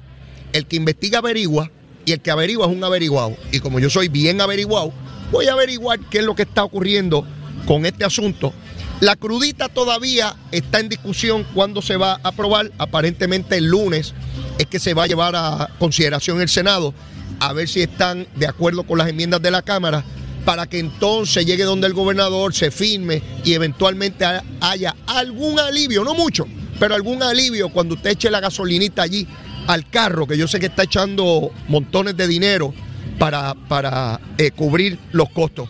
El 0.52 0.66
que 0.66 0.76
investiga 0.76 1.18
averigua 1.18 1.70
y 2.04 2.12
el 2.12 2.20
que 2.20 2.30
averigua 2.30 2.66
es 2.66 2.72
un 2.72 2.84
averiguado. 2.84 3.36
Y 3.50 3.60
como 3.60 3.80
yo 3.80 3.90
soy 3.90 4.08
bien 4.08 4.40
averiguado, 4.40 4.92
voy 5.32 5.48
a 5.48 5.54
averiguar 5.54 5.98
qué 6.10 6.18
es 6.18 6.24
lo 6.24 6.36
que 6.36 6.42
está 6.42 6.62
ocurriendo 6.62 7.26
con 7.66 7.86
este 7.86 8.04
asunto. 8.04 8.52
La 9.00 9.16
crudita 9.16 9.68
todavía 9.68 10.36
está 10.52 10.78
en 10.78 10.90
discusión 10.90 11.44
cuándo 11.54 11.82
se 11.82 11.96
va 11.96 12.20
a 12.22 12.28
aprobar. 12.28 12.70
Aparentemente 12.78 13.56
el 13.56 13.66
lunes 13.66 14.14
es 14.58 14.66
que 14.66 14.78
se 14.78 14.94
va 14.94 15.04
a 15.04 15.06
llevar 15.08 15.34
a 15.34 15.70
consideración 15.80 16.40
el 16.40 16.48
Senado. 16.48 16.94
a 17.40 17.52
ver 17.54 17.66
si 17.66 17.80
están 17.80 18.28
de 18.36 18.46
acuerdo 18.46 18.84
con 18.84 18.98
las 18.98 19.08
enmiendas 19.08 19.42
de 19.42 19.50
la 19.50 19.62
Cámara 19.62 20.04
para 20.44 20.66
que 20.66 20.78
entonces 20.78 21.44
llegue 21.44 21.64
donde 21.64 21.88
el 21.88 21.92
gobernador 21.92 22.54
se 22.54 22.70
firme 22.70 23.20
y 23.42 23.54
eventualmente 23.54 24.24
haya 24.60 24.94
algún 25.06 25.58
alivio, 25.58 26.04
no 26.04 26.14
mucho, 26.14 26.46
pero 26.78 26.94
algún 26.94 27.20
alivio 27.20 27.70
cuando 27.70 27.94
usted 27.94 28.10
eche 28.10 28.30
la 28.30 28.38
gasolinita 28.38 29.02
allí 29.02 29.26
al 29.66 29.88
carro, 29.88 30.26
que 30.26 30.38
yo 30.38 30.46
sé 30.46 30.60
que 30.60 30.66
está 30.66 30.84
echando 30.84 31.50
montones 31.66 32.16
de 32.16 32.28
dinero 32.28 32.74
para, 33.22 33.54
para 33.54 34.20
eh, 34.36 34.50
cubrir 34.50 34.98
los 35.12 35.30
costos. 35.30 35.68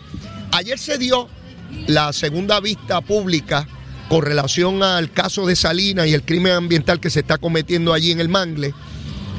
Ayer 0.53 0.79
se 0.79 0.97
dio 0.97 1.29
la 1.85 2.11
segunda 2.11 2.59
vista 2.59 2.99
pública 3.01 3.67
con 4.09 4.23
relación 4.23 4.81
al 4.81 5.11
caso 5.11 5.45
de 5.45 5.55
Salina 5.55 6.07
y 6.07 6.15
el 6.15 6.23
crimen 6.23 6.53
ambiental 6.53 6.99
que 6.99 7.11
se 7.11 7.19
está 7.19 7.37
cometiendo 7.37 7.93
allí 7.93 8.09
en 8.09 8.19
el 8.19 8.27
Mangle. 8.27 8.73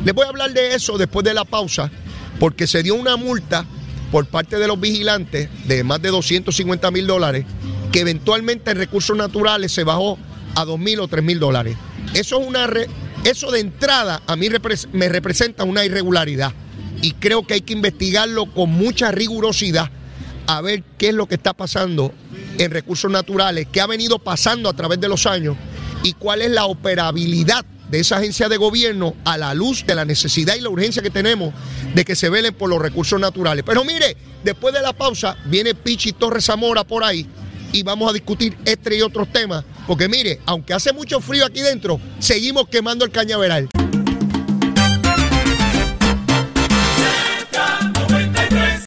Les 0.04 0.14
voy 0.14 0.26
a 0.26 0.28
hablar 0.28 0.52
de 0.52 0.76
eso 0.76 0.96
después 0.96 1.24
de 1.24 1.34
la 1.34 1.44
pausa, 1.44 1.90
porque 2.38 2.68
se 2.68 2.84
dio 2.84 2.94
una 2.94 3.16
multa 3.16 3.66
por 4.12 4.26
parte 4.26 4.60
de 4.60 4.68
los 4.68 4.78
vigilantes 4.78 5.48
de 5.66 5.82
más 5.82 6.00
de 6.00 6.10
250 6.10 6.92
mil 6.92 7.08
dólares, 7.08 7.44
que 7.90 7.98
eventualmente 7.98 8.70
en 8.70 8.76
recursos 8.76 9.16
naturales 9.16 9.72
se 9.72 9.82
bajó 9.82 10.20
a 10.54 10.64
2 10.64 10.78
mil 10.78 11.00
o 11.00 11.08
3 11.08 11.24
mil 11.24 11.40
dólares. 11.40 11.76
Eso 12.14 12.40
es 12.40 12.46
una 12.46 12.68
eso 13.24 13.50
de 13.50 13.58
entrada 13.58 14.22
a 14.24 14.36
mí 14.36 14.48
me 14.92 15.08
representa 15.08 15.64
una 15.64 15.84
irregularidad 15.84 16.52
y 17.04 17.12
creo 17.12 17.46
que 17.46 17.52
hay 17.52 17.60
que 17.60 17.74
investigarlo 17.74 18.46
con 18.46 18.70
mucha 18.70 19.12
rigurosidad 19.12 19.90
a 20.46 20.62
ver 20.62 20.82
qué 20.96 21.08
es 21.08 21.14
lo 21.14 21.26
que 21.26 21.34
está 21.34 21.52
pasando 21.52 22.14
en 22.56 22.70
recursos 22.70 23.10
naturales, 23.10 23.66
qué 23.70 23.82
ha 23.82 23.86
venido 23.86 24.18
pasando 24.18 24.70
a 24.70 24.72
través 24.72 24.98
de 25.00 25.08
los 25.08 25.26
años 25.26 25.54
y 26.02 26.14
cuál 26.14 26.40
es 26.40 26.50
la 26.50 26.64
operabilidad 26.64 27.66
de 27.90 28.00
esa 28.00 28.16
agencia 28.16 28.48
de 28.48 28.56
gobierno 28.56 29.14
a 29.26 29.36
la 29.36 29.52
luz 29.52 29.84
de 29.84 29.94
la 29.94 30.06
necesidad 30.06 30.56
y 30.56 30.62
la 30.62 30.70
urgencia 30.70 31.02
que 31.02 31.10
tenemos 31.10 31.52
de 31.94 32.06
que 32.06 32.16
se 32.16 32.30
velen 32.30 32.54
por 32.54 32.70
los 32.70 32.80
recursos 32.80 33.20
naturales. 33.20 33.64
Pero 33.66 33.84
mire, 33.84 34.16
después 34.42 34.72
de 34.72 34.80
la 34.80 34.94
pausa 34.94 35.36
viene 35.44 35.74
Pichi 35.74 36.12
Torres 36.12 36.46
Zamora 36.46 36.84
por 36.84 37.04
ahí 37.04 37.26
y 37.70 37.82
vamos 37.82 38.08
a 38.08 38.14
discutir 38.14 38.56
este 38.64 38.96
y 38.96 39.02
otros 39.02 39.30
temas. 39.30 39.62
Porque 39.86 40.08
mire, 40.08 40.40
aunque 40.46 40.72
hace 40.72 40.90
mucho 40.94 41.20
frío 41.20 41.44
aquí 41.44 41.60
dentro, 41.60 42.00
seguimos 42.18 42.66
quemando 42.68 43.04
el 43.04 43.10
cañaveral. 43.10 43.68